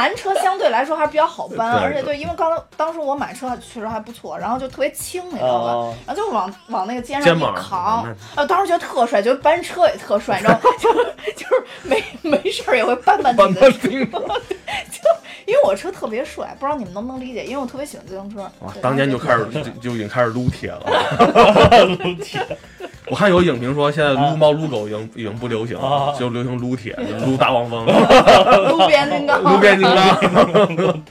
[0.00, 5.72] 因为因为男车相对来说还是比较好搬，而且对，因为刚当时我买车确实还不错，然后就特别轻，你知道吧？
[5.72, 10.60] 哦然后就往往那个肩上一肩膀扛，那啊，当时觉得特帅，觉得搬车也特帅，你知道吗？
[10.78, 14.18] 就 是就是没没事儿也会搬搬自己的车，就
[15.46, 17.44] 因为我车特别帅，不知道你们能不能理解？
[17.44, 18.40] 因为我特别喜欢自行车。
[18.60, 20.86] 哇当年就开始就就已经开始撸铁了。
[23.10, 26.94] 我看有影评说，现在撸猫撸狗已经已经不流行了啊，就流行撸铁，
[27.26, 27.84] 撸大黄蜂，
[28.70, 30.16] 撸边金刚，撸边金刚。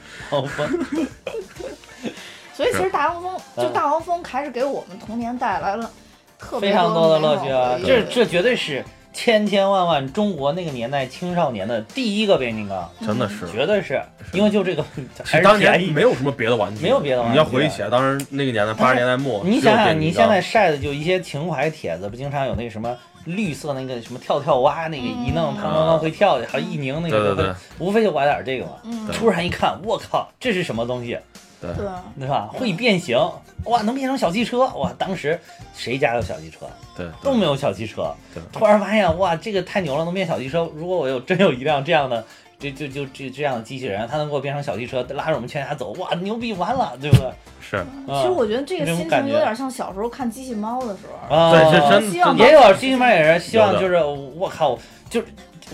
[2.54, 5.90] 所以其实大黄蜂，就大黄蜂还是给我们童年带来了
[6.38, 7.76] 特别非常多的乐趣啊！
[7.84, 13.50] 这这绝对是千千万万中国那个年代青少年的第一个变形金刚，真的是。
[13.50, 14.00] 绝对是。
[14.32, 14.84] 因为就这个
[15.24, 15.90] 还是当年便宜。
[15.90, 25.56] 没有什么别的玩具，没有别的玩具你要回忆起来，当时那个年代，八十年代末，你想想，你现在晒的就一些情怀帖子，不经常有那个什么绿色那个什么跳跳蛙，那个一弄嗯。
[25.56, 27.46] 它刚刚会跳，还一拧那对对对。
[27.46, 28.72] 个，无非就玩点这个嘛。
[28.84, 31.18] 嗯，突然一看，我靠，这是什么东西，
[31.60, 32.48] 对对，吧？
[32.52, 33.18] 会变形，
[33.64, 34.90] 哇，能变成小汽车，哇！
[34.96, 35.38] 当时
[35.74, 36.66] 谁家有小汽车？
[36.96, 38.42] 对都没有小汽车对。
[38.50, 40.70] 突然发现，哇，这个太牛了，能变小汽车。
[40.74, 42.24] 如果我有真有一辆这样的，
[42.58, 47.30] 这就就这这样的机器人，它能给我变成小汽车，拉着我们全家走，哇，牛逼完了，对不对？
[47.60, 51.36] 是其实我觉得这个心情有点像小时候看机器猫的时候。
[51.36, 54.78] 啊，对，这真希望也有机器猫也是希望，就是我靠，
[55.10, 55.22] 就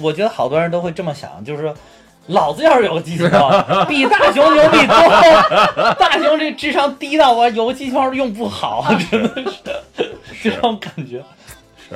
[0.01, 1.72] 我觉得好多人都会这么想，就是说。
[2.29, 3.51] 老子要是有个机器猫，
[3.87, 4.95] 比大熊牛逼多。
[5.99, 9.45] 大熊这智商低到我有个机器猫用不好，真的
[10.33, 11.22] 是这种感觉。
[11.89, 11.95] 是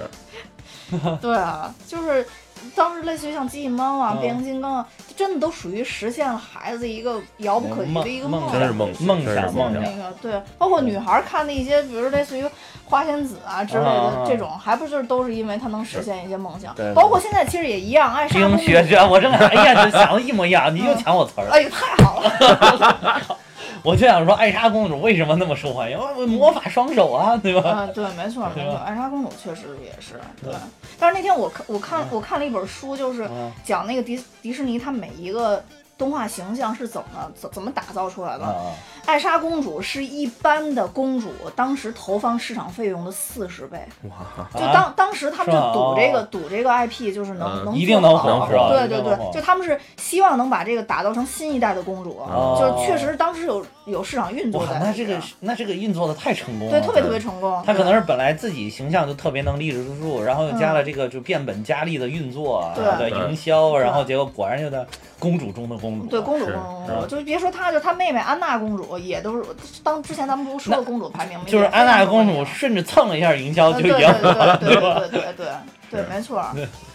[1.20, 2.26] 对啊，就是
[2.75, 4.87] 当时类似于像机器猫啊、嗯变形金刚啊，
[5.17, 8.53] 真的都属于实现了孩子一个遥不可及的一个梦想。
[8.53, 12.45] 真是梦梦真是想梦想那个对，包括女孩看的一些，比如类似于
[12.85, 16.75] 花仙子啊之类啊的这种，还不就是都是因为她能实现一些梦想。
[16.95, 18.65] 包括现在其实也一样，爱莎公冰主。
[18.65, 21.51] 雪雪，我正哎呀，这想的一模一样，你又抢我词儿了。
[21.53, 23.23] 哎呀，太好了！
[23.83, 25.99] 我就想说，艾莎公主为什么那么受欢迎？
[25.99, 27.70] 我魔法双手啊，对吧？
[27.70, 28.64] 啊，对，没错没。
[28.64, 30.53] 错艾莎公主确实也是对。
[30.99, 35.62] 但是那天我看我看我看了一本书，就是嗯讲那个迪迪士尼它每一个
[36.01, 38.45] 动画形象是怎么怎怎么打造出来的。
[38.45, 38.73] 啊
[39.07, 57.62] 艾莎公主是一般的公主当时投放市场费用的四十倍，哇，就当当时他们就赌这个哦赌这个 IP 就是能嗯能一定能做好火是吧对对对就他们是希望能把这个打造成新一代的公主，哦就确实当时有有市场运作哇，在里边那这个那这个运作的太成功了，对特别特别成功。
[57.66, 64.84] 他可能是本来自己形象就特别能立得住，然后又加了嗯这个就变本加厉的运作，对对营销，然后结果果然就在
[65.18, 66.07] 公主中的公主。
[66.07, 69.45] 对公主中的公主，就别说她，就她妹妹安娜公主也都是
[69.82, 71.45] 当之前咱们不是说过公主排名吗？
[71.47, 74.80] 就是安娜公主是顺着蹭了一下营销就赢对对对了，对对？
[74.80, 75.47] 对对对
[75.91, 76.45] 对，没错，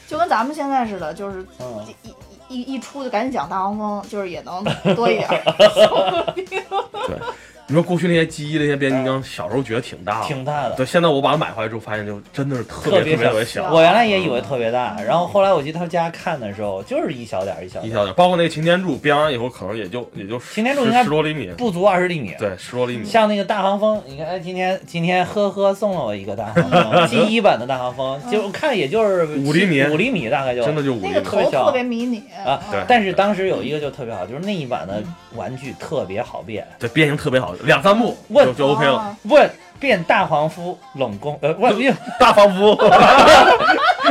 [0.07, 2.13] 就跟咱们现在似的，就是一
[2.47, 4.63] 一一出就赶紧讲大黄蜂，就是也能
[4.95, 5.43] 多一点儿。
[6.35, 7.19] 对，
[7.67, 10.75] 你说过去那些记忆那些变形金刚，小时候觉得挺大的，挺大的。
[10.75, 22.35] 对，现在我把它买回来之后，发现就真的是特特别别特别特别小小，我原来也以为特别大，然后后来我去他家看的时候，就是一小点儿一小点儿，一小点，包括那个擎天柱编完以后，可能也就也就擎天柱应该十多厘米，不足二十厘米。
[22.37, 31.21] 对，十多厘米，像那个大黄蜂，你看，哎，今天今天呵呵送了我一个大黄蜂，G 一版的大黄蜂，就我看也就是五厘米五厘米大概就真的就五厘米那个。
[31.21, 35.01] 头特别小特别迷你啊对但是当时有一个就特别好，就是那一版的
[35.33, 38.97] 玩具特别好变，对，变形特别好，两三步问就就 OK 了。
[38.97, 39.49] 啊 问
[39.79, 42.77] 变大黄蜂冷宫，呃，问变大黄蜂，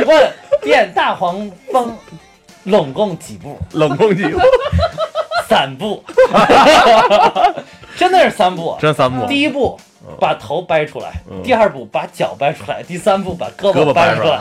[0.05, 0.31] 问
[0.61, 1.97] 变大黄蜂
[2.65, 3.57] 拢共几步？
[3.73, 4.23] 冷空气，
[5.49, 6.03] 三步，
[7.97, 8.77] 真的是三步。
[8.79, 9.25] 真三步。
[9.27, 9.79] 第一步
[10.19, 11.41] 把头掰出来，嗯。
[11.43, 14.37] 第二步把脚掰出来，第三步把胳胳膊掰出来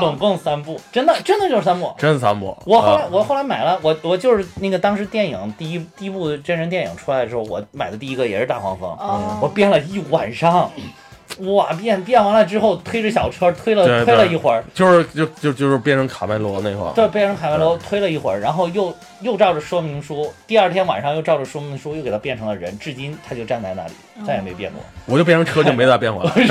[0.00, 1.92] 拢共三步，真的真的就是三步。
[1.98, 2.56] 真三步。
[2.64, 3.08] 我后来、啊。
[3.10, 9.38] 我后来买了，我我就是那个当时电影第一第一部真人电影出来的时候，我买的第一个也是大黄蜂，哦。
[9.40, 10.70] 我编了一晚上，
[11.38, 23.92] 哇变变完了之后推着小车推了对推了一会儿，就是就就就是变成卡麦罗那会儿，对，变成卡梅罗推了一会儿，然后又又照着说明书，第二天晚上又照着说明书又给它变成了人，至今他就站在那里，
[24.26, 24.80] 再也没变过。
[25.06, 26.32] 我就变成车就没咋变回来。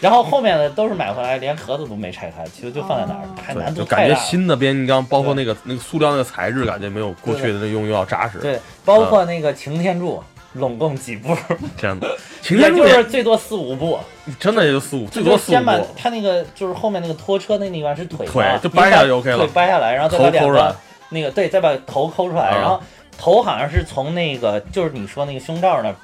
[0.00, 4.20] 然后后面的都是买回来，连盒子都没拆开，其实就放在那儿，太难对，就感觉度太大了。
[4.20, 8.36] 新的变形金刚，包括那个那个塑料那个材质，感觉没有过去的那用用要扎实。
[8.38, 10.22] 对，包括那个擎天柱，
[10.54, 11.36] 拢共几步，
[11.76, 13.98] 真的， 擎也就是最多四五步，
[14.40, 15.86] 真的也就四五，最多四五就是先把步。
[15.96, 19.38] 他那个就是后面那个拖车那地方是腿嘛，腿就掰下来就 OK 了。
[19.38, 20.76] 腿掰下来，然后再把两头抠出来个
[21.10, 22.58] 那个对，再把头抠出来，啊。
[22.60, 22.80] 然后
[23.18, 25.96] 头好像是从那个就是你说那个胸罩那儿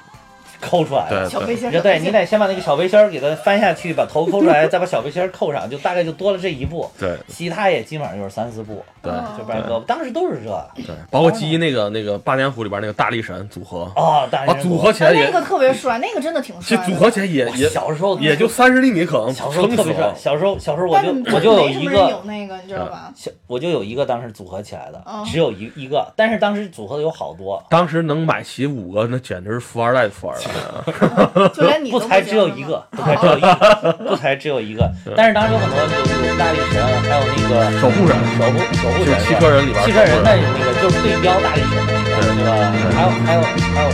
[0.61, 1.25] 抠出来的。
[1.25, 6.89] 对小背心儿，对对，你得先把那个小背心儿给它翻下去，把头抠出来，再把小背心儿扣上，就大概就多了这一步。
[6.99, 9.83] 对其他也基本上就是三四步，对哦就不然胳膊。
[9.85, 10.67] 当时都是这。
[10.75, 16.77] 对，包括记忆那个那个八年湖里边那个大力神组合，哦，大啊，组合起来那个特别帅，那个真的挺帅。
[16.77, 20.07] 这组合起来也也小时候也就三十厘米，可能小时候撑死特别帅。
[20.07, 20.15] 了。
[20.15, 22.23] 小时候小时候我就我就有一没什么人有个。
[22.25, 23.11] 那个，你知道吧？
[23.15, 30.50] 小我就有一个当时组合起来的，嗯只有一一个，但是当时组合的有好多，当时能买齐五个，那简直是富二代的富二代。
[31.53, 34.89] 就连你不才只有一个，不才只有一个， 不才只有一个。
[35.15, 35.85] 但是当时有很多有
[36.29, 40.35] 有大力神，还有那个守护神守护守护神，汽车人里边汽车人的那
[40.65, 42.51] 个就是对标大力神的那个，对对吧？
[42.95, 43.41] 还有还有
[43.75, 43.89] 还有，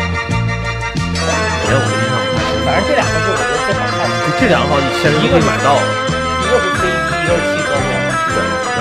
[1.67, 2.55] 没有我印象不太深。
[2.65, 5.75] 反正这两个是我觉得最好看的，就这两个好像你现实中可以买到。
[6.37, 7.83] 一个是飞机，一个是汽车座。
[8.31, 8.79] 对对，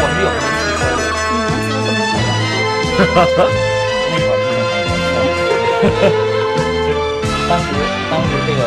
[0.00, 2.32] 我是有那汽车座，你能记得这么多吗？
[4.08, 4.80] 那会儿真的很
[5.84, 6.31] 有就
[7.48, 7.66] 当时
[8.10, 8.60] 当时这个，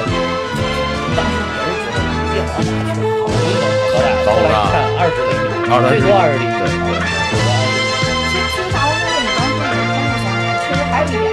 [1.15, 5.49] 当时我是觉得电王打球好威猛好大，高大后来一看二十厘米，
[5.89, 7.89] 最多二十厘米，对对最多20厘米
[8.30, 11.23] 其实其实大黄蜂你刚说的，我刚才想起来，确实还有一点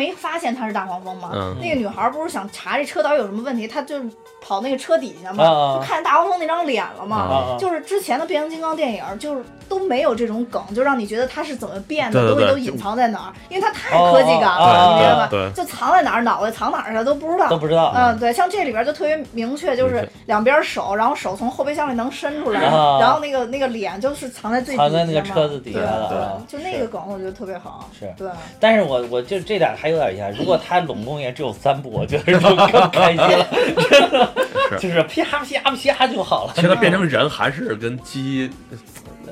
[0.00, 1.30] 没发现他是大黄蜂吗？
[1.34, 1.56] 嗯。
[1.60, 4.08] 那个女孩不是想查这车到底有什么问题，她就是
[4.40, 7.56] 跑那个车底下嘛，就看见大黄蜂那张脸了嘛。
[7.58, 15.28] 就是之前的变形金刚电影，就是都没有这种梗，就让你觉得它是怎么变的，对对对东西都隐藏在哪儿，因为它太科技感哦了，哦你明白吧？
[15.30, 15.52] 对对。
[15.52, 17.48] 就藏在哪儿，脑袋藏哪儿去了都不知道。
[17.48, 17.92] 都不知道。
[17.94, 22.98] 嗯，对，像这里边就特别明确，就是两边手，然后手从后备箱里能伸出来，啊。
[23.00, 26.32] 然后那个那个脸就是藏在最底下藏在那个嘛车子底下对了对啊。
[26.48, 28.10] 就那个梗我觉得特别好，是。
[28.16, 33.18] 对，但是我我就这点还有点遗憾，如果他拢共也只有三部，我觉得就更开心。
[33.38, 33.46] 了，
[33.80, 34.32] 真的
[34.78, 38.50] 就是啪啪啪就好了，现在变成人还是跟鸡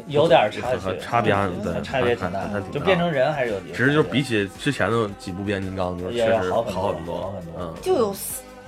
[0.07, 3.61] 有点差距，差别还对差别挺大就变成人还是有。
[3.73, 7.35] 只是就比起之前的几部变形金刚，就是确实好很多好很多。
[7.59, 8.15] 嗯，就有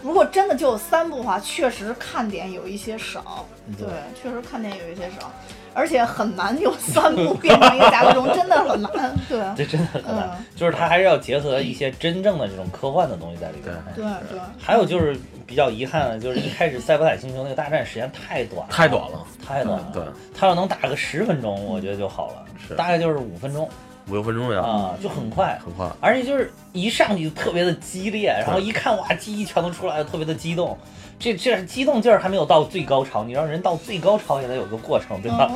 [0.03, 3.87] 如果真的就有三部的话，确实看点有一些少，对，
[4.21, 5.31] 确实看点有一些少，
[5.75, 13.75] 而且很难有三部变成一个甲壳虫，真的很难，对， 这真的很难嗯，就是它还是要结合一些真正的这种科幻的东西在里边。
[13.95, 14.41] 对对。
[14.59, 15.17] 还有就是
[15.47, 19.91] 比较遗憾的，就是一开始赛博坦星球那个大战时间太短了，太短了，太短了。
[19.93, 20.03] 对，
[20.35, 23.69] 他要能打个十分钟，我觉得就好了，是大概就是五分钟
[24.09, 25.59] 五六分钟呀，啊，就很快。
[25.65, 25.89] 很快。
[26.01, 30.77] 而且就是一上去就特别的激烈，然后一看哇，记忆全都出来了，特别的激动。
[31.21, 35.51] 这这激动劲儿还没有到最高潮，你让人到最高潮也得有个过程，对吧？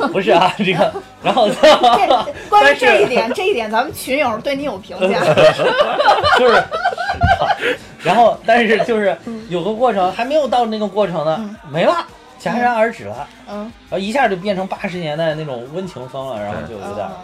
[0.12, 1.54] 不是啊，这个，然后这
[2.50, 5.20] 关于这一点，这一点咱们群友对你有评价。
[6.38, 6.62] 就是，
[8.02, 9.16] 然后但是就是
[9.48, 11.96] 有个过程还没有到那个过程呢，没了，
[12.38, 17.06] 戛然而止了，嗯，然后一下就变成八十年代那种温情风了，然后就有点。
[17.06, 17.14] 嗯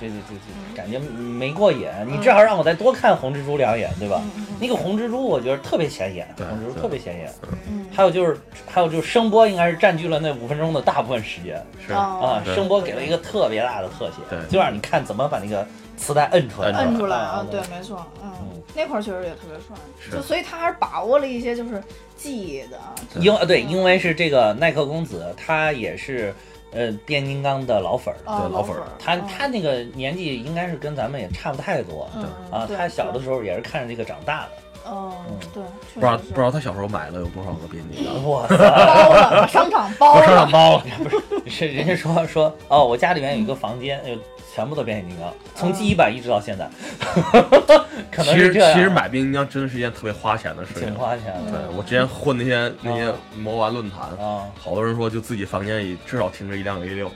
[0.00, 4.20] 这这这这感觉没过瘾，你至少让我再多看红蜘蛛两眼，对吧？
[4.60, 7.32] 那个红蜘蛛我觉得特别显眼，红蜘蛛特别显眼。
[7.68, 7.86] 嗯。
[7.92, 12.42] 还有就是还有就是声波应该是占据了那五分钟的大部分时间是哦。
[12.44, 15.66] 啊，声波给了一个特别大的特写，对就让你看怎么把那个
[15.96, 21.82] 磁带摁出来，摁摁出来啊啊，对，没错，嗯嗯，那块儿确实也特别帅，是就所以他还是把握了一些就是
[22.16, 22.78] 记忆的，
[23.18, 26.34] 因为对，因为是这个耐克公子，他也是
[26.76, 34.50] 呃变形金刚的老粉儿，啊对老粉儿他嗯他那个年纪应该是跟咱们也差不太多嗯啊，他小的时候也是看着这个长大的。
[34.88, 35.12] 嗯，
[35.52, 35.62] 对，
[35.94, 38.30] 不知道不知道他小时候买了有多少个变形金刚。
[38.30, 38.56] 哇塞！
[38.56, 40.84] 包了，商场包我上上了， 包了，
[41.48, 44.16] 是人家说说哦，我家里面有一个房间，有
[44.54, 46.68] 全部都变形金刚，从第一版一直到现在，
[48.10, 48.72] 可能其实是这样。
[48.72, 50.94] 其实买变形金刚真的是一件特别花钱的事情挺。
[50.94, 57.10] 花钱的对我之前混那些那些魔玩论坛，啊，好多人说就自己房间里至少停着一辆 A 六，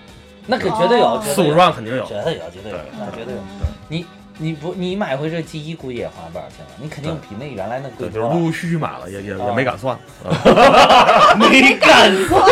[0.46, 2.04] 那可绝对有，哦绝对有四五十，万肯定有。
[2.04, 3.40] 绝对有，绝对有，那绝对有。
[3.88, 4.04] 你
[4.42, 8.34] 你不你买回这 G 一估计也花不少钱了，你肯定比那原来那贵对，就多了。
[8.34, 12.42] 是陆陆续续买了，也也也啊没敢算，啊 没敢算。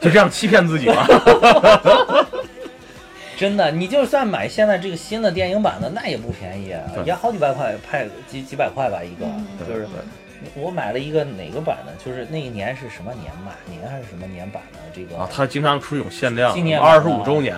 [0.00, 1.06] 就这样欺骗自己吧。
[3.38, 9.46] 真的，你就算买现在这个新的电影版的，那也不便宜啊，也好几百块，派几几百块吧一个，嗯。
[9.66, 9.88] 就是对
[10.54, 17.56] 我买了一个哪个版的，就是那一年是什么年马年还是什么年版的这个啊，他经常出一种限量纪念，二十五周年、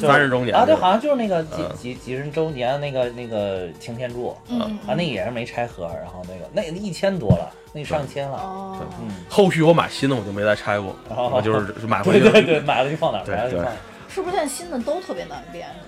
[0.00, 13.76] 三十周年啊，对，好像就是那个几嗯几几十周年那个那个擎天柱嗯啊，那也是没拆盒，然后那个那一千多了，那上千了，哦，嗯，后续我买新的我就没再拆过，哦我就是买 回去对对对，买了就放哪儿，买了就放哪儿。
[14.10, 15.87] 是不是现在新的都特别难变是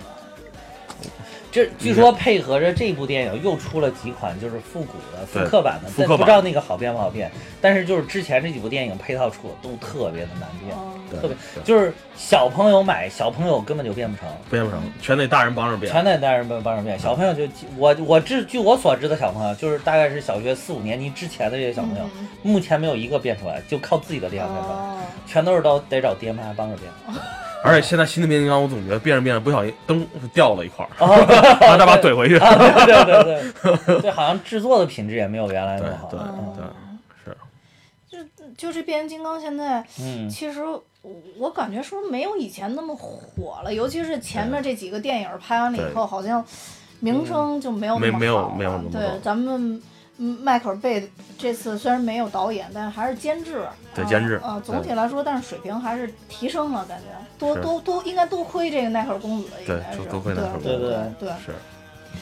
[1.51, 7.29] 这据说配合着这部电影又出了几款就是复古的复刻版的，但不知道那个好变不好变。
[7.59, 11.35] 但是就是之前这几部电影配套出的都特别的难变，哦特别
[11.65, 14.27] 就是小朋友买，小朋友根本就变不成。
[14.49, 15.91] 变不成，全得大人帮着变。
[15.91, 17.43] 全得大人帮帮着变，小朋友就
[17.77, 26.89] 我我这据我所知的小朋友，就是大概是小学四五年级之前的这些小朋友，嗯目前没有一个变出来，就靠自己的力量变出来，哦，全都是都得找爹妈帮着变。
[27.63, 31.15] 而且现在新的变形金刚，我总觉得变着变着不小心灯掉了一块儿， 哦
[31.61, 32.37] 然后再把它怼回去。
[32.37, 32.55] 啊，
[32.85, 36.07] 对对对对，对，好像制作的品质也没有原来那么好。
[36.07, 36.65] 对嗯对
[38.19, 40.83] 是，就这变形金刚现在，嗯，其实我
[41.37, 43.73] 我感觉是不是没有以前那么火了？
[43.73, 46.43] 尤其是前面这几个电影拍完了以后，好像
[46.99, 49.81] 名声就没有那么好没没有了没有那么对高，咱们
[50.23, 53.57] 嗯迈克尔贝这次虽然没有导演，但是还是监制。
[53.57, 57.07] 啊对监制啊，总体来说，但是水平还是提升了，感觉
[57.37, 61.29] 多多多应该多亏这个耐克尔公子，应该是多多亏耐克公子对对对对。
[61.45, 61.51] 是，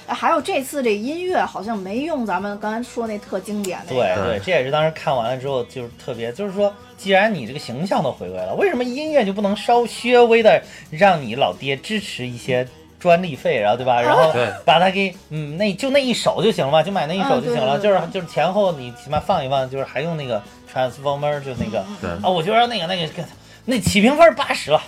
[0.08, 4.02] 哎还有这次这音乐好像没用咱们刚才说那特经典那个。
[4.02, 12.68] 对对，这也是当时看完了之后就是特别，就是说，既然你这个形象都回归了，为什么音乐就不能稍稍微的让你老爹支持一些
[13.00, 14.02] 专利费，然后对吧？
[14.02, 14.32] 然后
[14.66, 20.42] 把它给嗯，那就那一首就行了嘛，就买那一首就行了，就是就是前后你起码放一放，就是还用那个
[20.74, 21.80] Transformer 就那个。
[22.22, 23.24] 啊，我觉得那个那个
[23.66, 24.82] 那起评分八十了，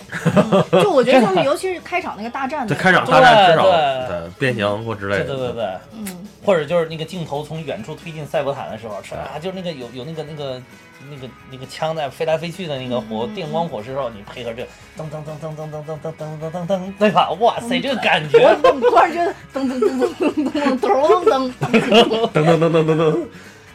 [0.72, 3.72] 就我觉得他们，尤其是开场那个大战那个，这开场大战至少对。
[4.08, 5.64] 对变形或之类的，对对对对。
[5.96, 10.60] 嗯，或者就是那个镜头从远处推进赛博坦的时候，是啊，就是那个有有那个那个
[11.10, 14.62] 那个那个枪在飞来飞去的那个火电光火石的时候，你配合这
[14.98, 17.30] 噔噔噔噔噔噔噔噔噔噔噔噔，对吧？
[17.38, 20.90] 哇塞，这个感觉，我突然觉得噔噔噔噔噔噔噔
[21.22, 23.26] 噔噔噔，噔噔噔噔噔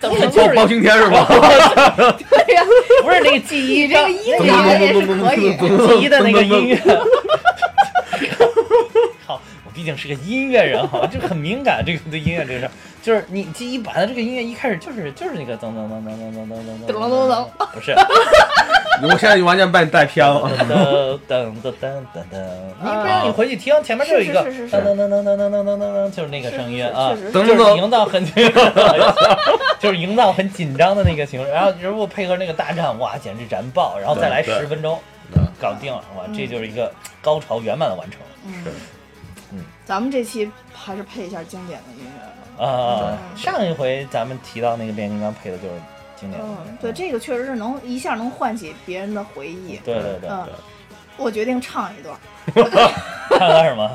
[0.02, 1.26] 噔，噔包包青天是吧？
[2.30, 2.64] 对呀，
[3.04, 5.56] 不是那个记忆 你这个音乐也是可以。
[5.98, 6.78] 记忆的那个音乐。
[9.26, 12.72] 好，我毕竟是个音乐人，好吧，就很敏感这个对音乐这个事儿，
[13.04, 17.96] 就是你记一版的这个音乐一开始就是就是那个噔噔噔噔噔噔噔噔噔噔噔，不是。
[19.04, 20.50] 我现在就完全把你带偏了。
[20.58, 22.42] 噔噔噔噔噔噔噔，
[22.82, 28.26] 你不然你回去听，前面就有一个是是是是噔噔噔噔噔噔噔噔噔，就是那个声音啊，是是是就是噔噔营造很，
[29.80, 35.00] 就是营造很紧张的那个情绪，然后如果配合那个大战，哇，简直燃爆，然后再来十分钟
[35.32, 38.66] 对搞定了，哇，这就是一个高潮圆满的完成嗯，
[39.88, 42.66] 咱们这期还是配一下经典的音乐。
[42.66, 43.18] 啊！
[43.38, 45.76] 上一回咱们提到那个变形金刚配的就是
[46.20, 49.78] 经典的，嗯，对，这个确实是能一下能唤起别人的回忆。
[49.86, 50.54] 对对对嗯对，
[51.18, 52.18] 我决定唱一段。
[53.30, 53.90] 看看什么？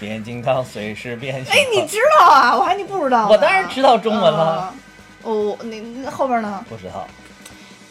[0.00, 1.52] 变形金刚随时变形。
[1.52, 2.56] 哎，你知道啊？
[2.56, 3.28] 我还你不知道？
[3.28, 4.74] 我当然知道中文了，啊。
[5.22, 6.64] 哦，那那后边呢？
[6.68, 7.06] 不知道。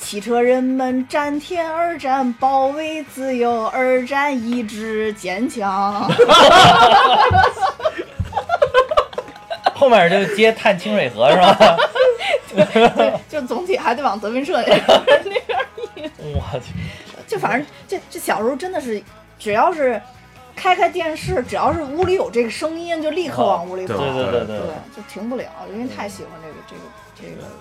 [0.10, 6.10] 汽车人们战天而战，保卫自由而战，意志坚强。
[9.76, 11.78] 后面就接探清水河是吧？
[12.50, 15.40] 对，就总体还得往德云社那边那边
[15.98, 16.12] 引。
[16.34, 16.74] 我去，
[17.28, 19.00] 就反正这这小时候真的是，
[19.38, 20.02] 只要是
[20.60, 23.96] 开开电视，只要是屋里有这个声音，就立刻往屋里跑。
[23.96, 26.82] 对对对对对，就停不了，因为太喜欢这个这个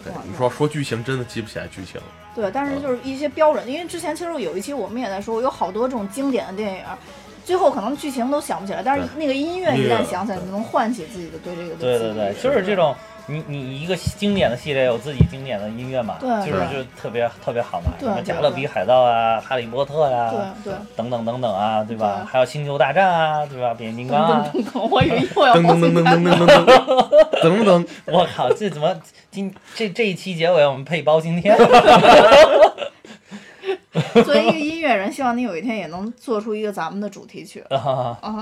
[0.04, 0.16] 这个。
[0.28, 2.00] 你说说剧情，真的记不起来剧情。
[2.34, 6.84] 对，但是就是一些标准，因为之前其实有一期我们也在说，有好多这种经典的电影，
[7.44, 12.94] 最后可能剧情都想不起来，但是那个音乐一旦想起来，就能唤起自己的对这个的对对对，就是这种，
[13.30, 20.30] 你你一个经典的系列有自己经典的音乐嘛，对就是对就特别特别好嘛，什么加勒比海盗啊、哈利波特呀、
[20.64, 20.78] 对对。
[20.96, 22.26] 等等等等啊，对吧？
[22.26, 23.74] 还有星球大战啊，对吧？
[23.74, 24.50] 变形金刚啊，
[24.90, 26.64] 我以为又要噔噔噔噔噔噔噔
[27.42, 28.96] 噔噔噔， 我靠，这怎么
[29.30, 31.54] 今这这一期结尾我们配包青天？
[34.24, 37.62] 作为一个音乐人，希望你有一天也能做出一个咱们的主题曲。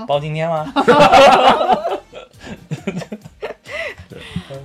[0.07, 0.65] 包青天吗？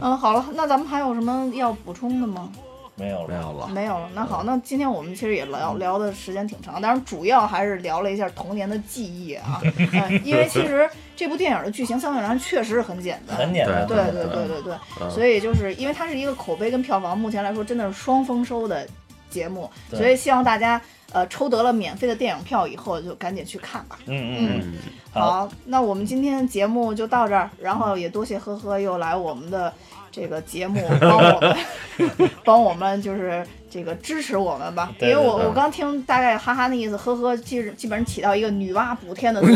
[0.01, 2.51] 嗯，好了，那咱们还有什么要补充的吗？
[2.95, 3.69] 没有了，没有了。
[3.69, 4.09] 没有了。
[4.15, 9.61] 那好，那今天我们其实也聊聊的时间挺长，当然主要还是聊了一下童年的记忆啊。
[9.65, 18.87] 嗯，因为其实这部电影的剧情相对来说确实是很简单，很简单，对对对对对，嗯所以就是因为它是一个口碑跟票房目前来说真的是双丰收的
[19.31, 20.81] 节目，所以希望大家
[21.13, 23.99] 呃抽得了免费的电影票以后就赶紧去看吧。
[24.07, 24.73] 嗯嗯
[25.13, 25.21] 好。
[25.31, 29.73] 好，那我们今天节目就到这儿，然后也多谢呵呵又来我们的
[30.11, 31.57] 这个节目 帮我们
[32.45, 39.51] 帮我们就是这个支持我们吧，因为我我刚听大概哈哈那意思，呵呵基基本上起到一个女娲补天的作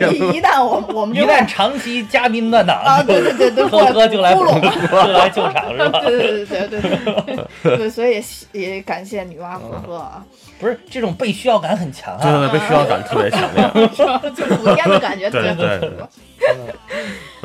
[0.00, 6.00] 用， 一一旦我我们一旦长期嘉宾断档啊对对对对呵呵就来就来救场是吧？
[6.00, 8.22] 对对对对对对对，所以
[8.52, 10.24] 也也感谢女娲呵呵啊，
[10.58, 12.22] 不是这种被需要感很强啊。
[12.22, 13.62] 对对对，被需要感特别强烈。
[14.34, 16.08] 就补天的感觉特别对对符合。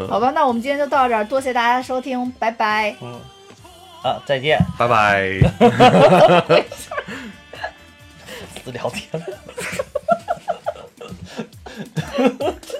[0.07, 2.95] 好吧，那我们今天就到这儿，多谢大家收听，拜拜。
[4.01, 5.39] 啊，再见，拜拜。
[8.63, 9.07] 私聊天。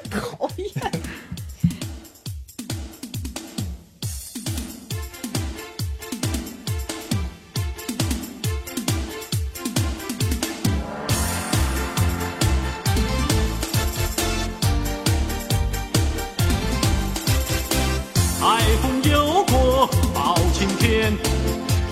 [0.10, 0.43] 讨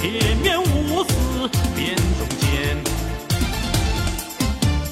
[0.02, 0.10] 铁
[0.42, 2.76] 面无私辨忠奸。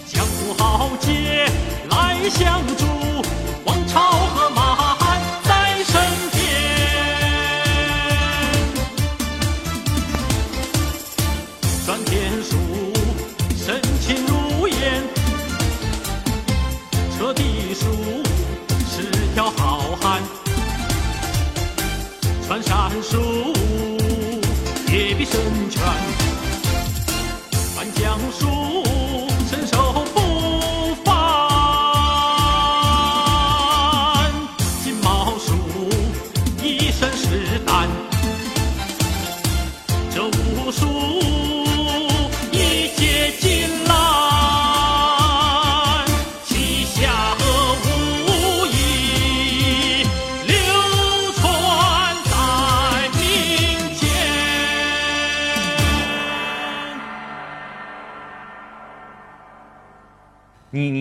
[0.06, 1.48] 江湖豪杰
[1.90, 2.86] 来相助，
[3.66, 4.49] 王朝和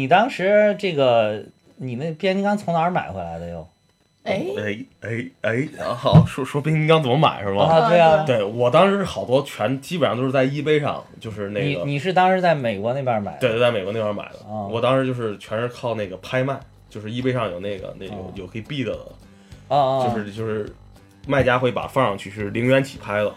[0.09, 1.45] 当时这个
[1.77, 3.69] 你那变形金刚从哪儿买回来的哟？
[4.25, 7.63] 哎，哎哎哎，啊好，说说变形金刚怎么买是吗？
[7.65, 13.39] 啊，对啊，对我当时好多全基本上都是在 eBay 上，就是那个你你是当时在美国那边买的？
[13.39, 14.39] 对，在美国那边买的。
[14.47, 16.59] 哦我当时就是全是靠那个拍卖，
[16.91, 18.93] 就是 eBay 上有那个那有哦有可以 bid 的，
[19.69, 20.69] 啊哦，就是就是
[21.27, 23.33] 卖家会把放上去是零元起拍的。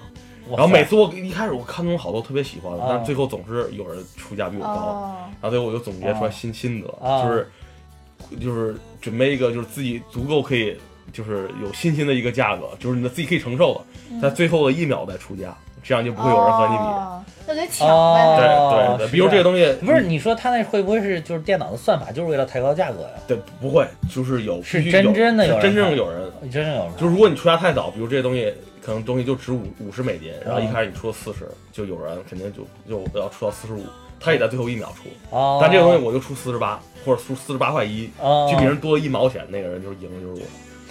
[0.58, 4.70] 然后每次我一开始我看中好多特别喜欢的，哦但是最后总是有人出价比我高。
[4.70, 10.78] 哦，然后最后我就总结出来新心得，哦就是就是准备一个就是自己足够可以
[11.12, 13.74] 就是有信心的一个价格，就是你自己可以承受
[14.10, 16.84] 的，在最后的一秒再出价，这样就不会有人和你比。
[16.84, 17.08] 哦
[17.48, 18.38] 那得抢哦呗。
[18.38, 23.10] 对哦对对，比如这个东西不是你说他那会不会是就是电脑的算法，就是为了抬高价格呀？
[23.28, 33.84] 对不会，就是有是真真的有真正有人，真正有人就如果你出价太早，比如这些东西可能东西就值五五十美金，然后一嗯开始你出了四十，就有人肯定就就要出到四十五，
[34.20, 40.48] 他也在最后一秒出，哦，但这个东西我就出四十八或者出四十八块一，哦就比人多一毛钱，那个人就是赢的就是我。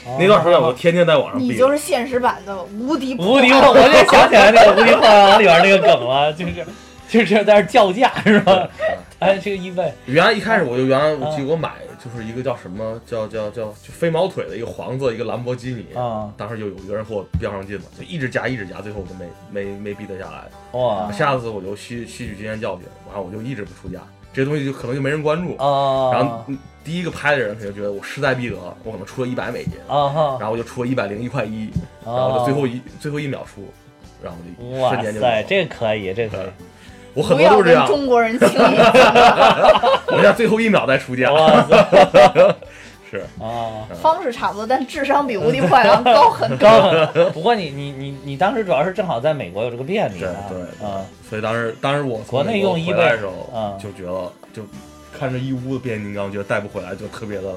[0.06, 0.16] 哦。
[0.18, 6.52] 那段时间我天天在网上，你就是现实版的无敌破无敌破，我就想起来那个 无敌破坏王里边那个梗了，就是
[7.08, 8.68] 就是在那儿叫价是吧？
[9.18, 11.20] 哎，这个一倍原来一开始我就原来嗯。
[11.20, 11.72] 我记得我买
[12.02, 20.78] 就是一个叫什么叫叫叫就飞毛腿的一个黄色一个兰博基尼，啊当时就有一个人和我飙上劲了，就一直加一直加，最后我就没没没逼得下来。
[20.78, 21.12] 哇。
[21.12, 24.00] 下次我就吸吸取经验教训，然后我就一直不出价，
[24.32, 25.56] 这东西就可能就没人关注。
[25.56, 26.12] 啊！
[26.12, 31.70] 然后嗯第一个拍的人肯定觉得我势在必得，我可能出了一百美金，啊哈，然后我就出了一百零一块一，
[32.04, 33.70] 然然后就最后一最后一秒出，
[34.22, 36.46] 然后就瞬间就塞，这个可以，这个可以，
[37.12, 38.52] 我很多都是这样，中国人轻易
[40.10, 41.30] 我在最后一秒再出价，
[43.10, 43.18] 是。
[43.42, 43.88] 啊！
[44.00, 46.56] 方式差不多，但智商比无敌破坏王高很。
[46.58, 50.86] 高，不过你你你你当时主要是正好在美国有这个便利对啊，对。
[50.86, 54.62] 啊，所以当时当时我国内用一倍的时候嗯就觉得就
[55.18, 57.54] 看着一屋子变形金刚，觉得带不回来，就特别的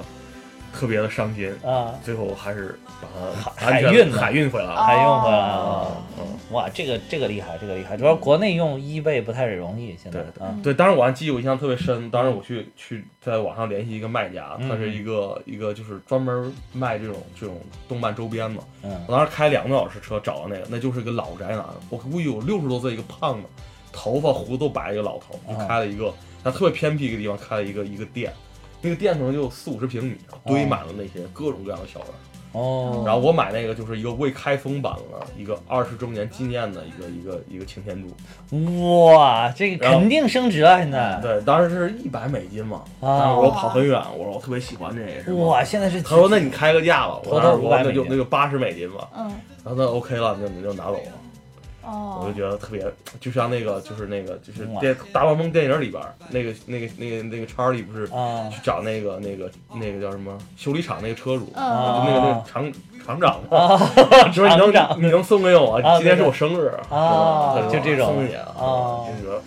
[0.74, 1.54] 特别的伤心。
[1.64, 4.84] 啊，最后还是把它海海运海运回来了。
[4.84, 5.56] 还用回来了。
[5.56, 10.20] 哦嗯，哇，这个这个厉害，这个厉害，主要国内用 eBay 不太容易，现在。
[10.20, 10.56] 对啊。
[10.64, 12.10] 对，当时我还记忆我印象特别深。
[12.10, 14.68] 当时我去去在网上联系一个卖家，嗯。
[14.68, 18.64] 他是一个一个就是专门卖这种这种动漫周边嘛。
[18.82, 18.92] 嗯。
[19.08, 23.48] 我当时开两个多小时车找到那个，那就是个老宅男，我估计有六十多岁一个胖子，
[23.92, 26.14] 头发胡子都白一个老头，就啊开了一个，
[26.44, 28.32] 他特别偏僻一个地方开了一个一个店，
[28.84, 30.16] 那个店可能就四五十平米，
[30.46, 32.10] 堆满了那些各种各样的小人。
[32.52, 40.78] 哦，然后我买那个就是一个未开封版的一个二十周年纪念的一个一个一个擎天柱，哇，这个肯定升值了！
[40.78, 49.32] 现在对，当时是一百美金嘛，啊当时我跑很远，我说我特别喜欢这个，是哇，现在是他说那你开个价吧，我头头500当时说那就那就八十美金吧，嗯，
[49.66, 51.00] 然后他 OK 了，那你就拿走
[51.84, 51.92] 吧。
[51.92, 52.86] 我哦就，觉得特别，
[53.20, 58.50] 就像那个，就是那个，就是电大黄蜂电影里边那个那个那个那个查理不是啊。
[58.50, 62.72] 去找那个那个那个叫什么修理厂那个车主，那个那个厂
[63.06, 63.78] 厂长嘛，啊，
[64.32, 69.42] 说你厂长能你能送给我，啊今天是我生日啊就这种送给你啊啊，就觉得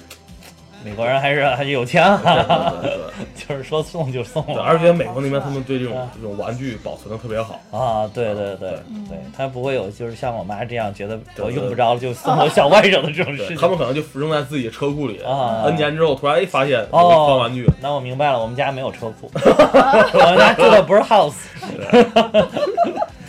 [0.86, 2.72] 美国人还是还是有钱对啊，
[3.34, 7.58] 就是说送就送对，了而且美国那边他们对这种这种玩具保存的特别好。
[7.72, 8.70] 啊，对对对对。
[9.08, 13.56] 对，他不会有就是像我妈这样觉得我用不着了就送我小外甥的这种事情。
[13.56, 21.34] 他们可能就扔在自己车库里啊，N 年之后突然一发现哦，放玩具，那我明白了，我们家没有车库， 我们家住的不是 house，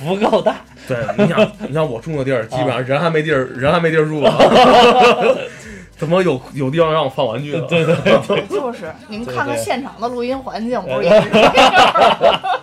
[0.06, 0.58] 不够大。
[0.88, 4.32] 对，你想，你像我住的地儿，基本上人还没地儿，人还没地儿住呢，
[5.98, 7.66] 怎么有有地方让我放玩具呢？
[7.68, 7.96] 对对
[8.28, 11.30] 对， 就是你们看看现场的录音环境，不是也是？
[11.32, 11.54] 这样？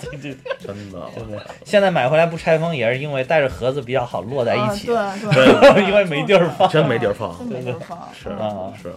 [0.01, 6.69] 对 对真的，现在买回来不拆封，也是因为带着盒子比较好摞在一起，啊对对， 因为没地儿放。
[6.69, 7.98] 真没地儿放，真没地儿放。
[8.12, 8.94] 是啊是，呃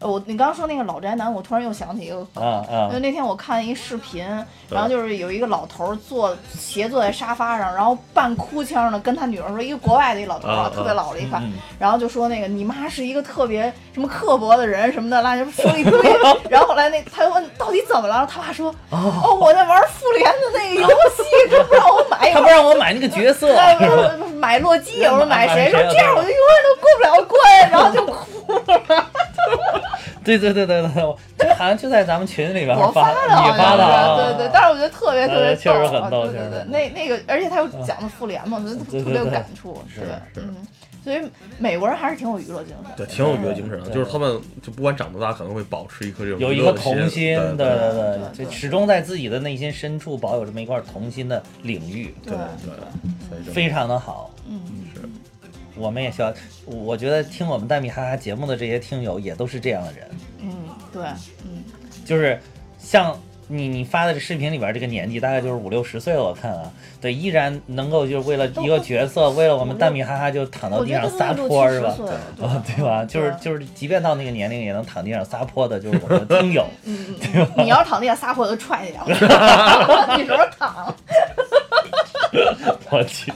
[0.00, 2.26] 我你刚刚说那个老宅男，我突然又想起一个
[2.88, 4.24] 因为那天我看一视频，
[4.70, 16.00] 然后就是有一个老头儿坐斜坐在沙发上，然后半哭腔的跟他女儿说，一个国外的一老头儿啊，啊特别老了一看嗯，然后就说那个你妈是一个特别什么刻薄的人什么的，啦就说一堆，
[16.48, 23.54] 然后后来那他就问到底怎么了，他爸说，哦，我在玩复联的那个游戏，他 不让我买，他不让我买那个角色，
[24.40, 25.70] 买洛基，我说买谁？
[25.70, 28.54] 说这样我就永远都过不了关，然后就哭
[28.94, 29.06] 了。
[30.24, 40.00] 对对对对对，这好像就在咱们群里边我发，的，你好发的啊，对对，但是我觉得特别特别逗确实很啊逗对对对，那那个，而且他又讲的复联嘛，我觉得特别有对对对感触，是
[40.34, 40.56] 对，嗯，
[41.02, 41.20] 所以
[41.58, 52.34] 美国人还是挺有娱乐精神的，对，挺有娱乐精神的，就是他们就不管长多大，可能会保持一颗这种有一颗娱乐的童心，对对对对对，就始终在自己的内心深处保有这么一块童心的领域，对
[53.44, 54.30] 对，非常的好。
[54.48, 54.60] 嗯，
[55.76, 56.32] 我们也需要，
[56.66, 60.08] 我觉得听我们蛋米哈哈节目的这些听友也都是这样的人，
[60.40, 60.52] 嗯，
[60.92, 61.02] 对，
[61.44, 61.62] 嗯，
[62.04, 62.38] 就是
[62.78, 66.70] 像你你发的这视频里边这个年纪，大概就是五六十岁了，我看啊，
[67.00, 71.96] 对，依然能够就是为了一个角色，为了我们蛋米哈哈就躺到地上撒泼是吧？
[72.40, 73.04] 啊，对吧？
[73.04, 76.64] 就是就是，即便到那个年龄，也能躺地上撒泼的，就是我们的听友。
[76.84, 79.14] 嗯嗯嗯，你要是躺地上撒泼，我就踹你两脚，
[80.16, 80.94] 你什么时候躺？
[82.90, 83.32] 我去，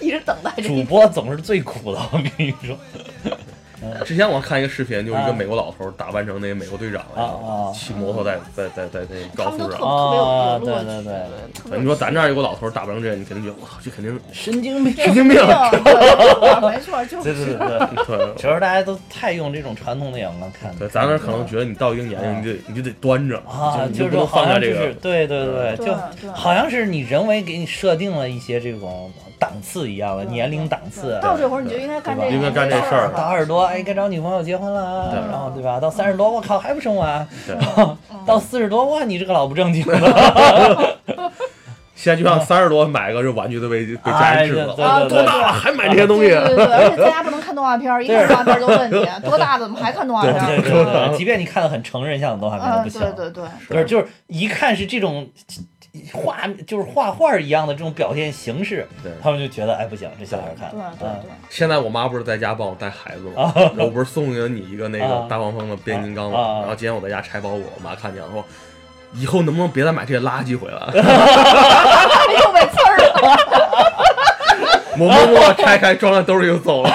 [0.04, 0.82] 一直等待着主。
[0.84, 2.76] 播总是最苦的，我跟你说。
[4.04, 9.80] 之前我看一个视频，就是一啊个美国老头打扮成那个美国队长啊啊骑摩托在在在在那高速上。
[9.80, 11.04] 啊对对
[11.70, 15.40] 对你说咱这儿有个老头打扮成这样，你肯定觉得我操，这肯定神经病，神经病。
[15.40, 20.74] 没错，就是对是对对，对主要是大家都太用这种传统的眼光看。
[20.76, 24.92] 对，咱那儿可能觉得你到一定年龄，你就得你就得端着啊，你就是放下好像就是这个。
[24.94, 31.18] 对对对，对就对好像是你人为给你设定了一些这种档次一样的年龄档次。
[31.22, 35.78] 到这会儿你就应该干这个，应该干这事儿到二十多，哎，该找女朋友结婚了，对然后对吧？
[35.80, 37.26] 到三十多，我靠，还不生娃？
[37.46, 37.56] 对
[38.26, 40.96] 到四十多，哇，你这个老不正经的，
[41.94, 46.28] 现在就像三十多买个这玩具都被被家人制了，啊，哎对对对多大了还买这些东西？
[46.28, 50.62] 对对对，而且在家不能看动画片儿，一看动画片儿就问你，多大的怎么还看动画片对？
[50.62, 53.00] 对 对，即便你看的很成人向的动画片不行。
[53.00, 55.28] 对对对，不是，就是一看是这种
[56.12, 56.36] 画，
[56.66, 60.70] 就是画画一样的这种表现形式对，他们就觉得哎不行，这小孩看。
[60.98, 63.52] 对对现在我妈不是在家帮我带孩子吗？
[63.56, 66.60] 然后我不是送给你一个那啊个大黄蜂的变形金刚吗？
[66.60, 68.44] 然后今天我在家拆包裹，我妈看见了说。
[69.14, 70.76] 以后能不能别再买这些垃圾回来？
[70.92, 73.38] 又被刺儿了。
[74.98, 76.90] 我默默拆开装在兜里就走了。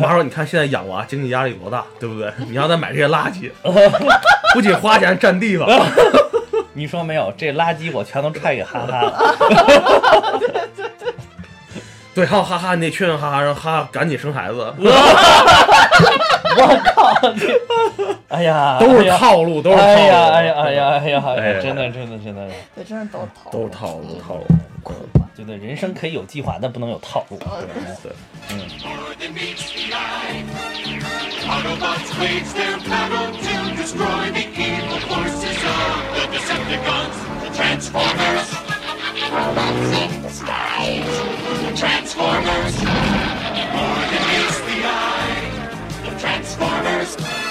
[0.00, 2.32] 妈说：“你看现在养娃经济压力多大，对不对？
[2.48, 3.50] 你要再买这些垃圾，
[4.54, 5.68] 不仅花钱占地方，
[6.74, 7.32] 你说没有？
[7.36, 10.40] 这垃圾我全都踹给哈哈了。
[10.76, 10.89] 对，
[12.26, 14.86] 还有哈哈，你得劝劝哈哈，让哈哈赶紧生孩子，我
[16.94, 17.14] 靠！
[18.28, 19.88] 哎呀，都是套路，都是套路。
[19.90, 24.44] 哎呀，哎呀，哎呀，哎呀，哎哎呀，真的，真的，真的，对，真是都是套路，都是套路，套路。
[25.36, 27.38] 觉得人生可以有计划，但不能有套路。
[27.38, 28.12] 对
[39.30, 41.78] robots in disguise.
[41.78, 46.16] Transformers, more than meets the eye.
[46.18, 47.49] Transformers.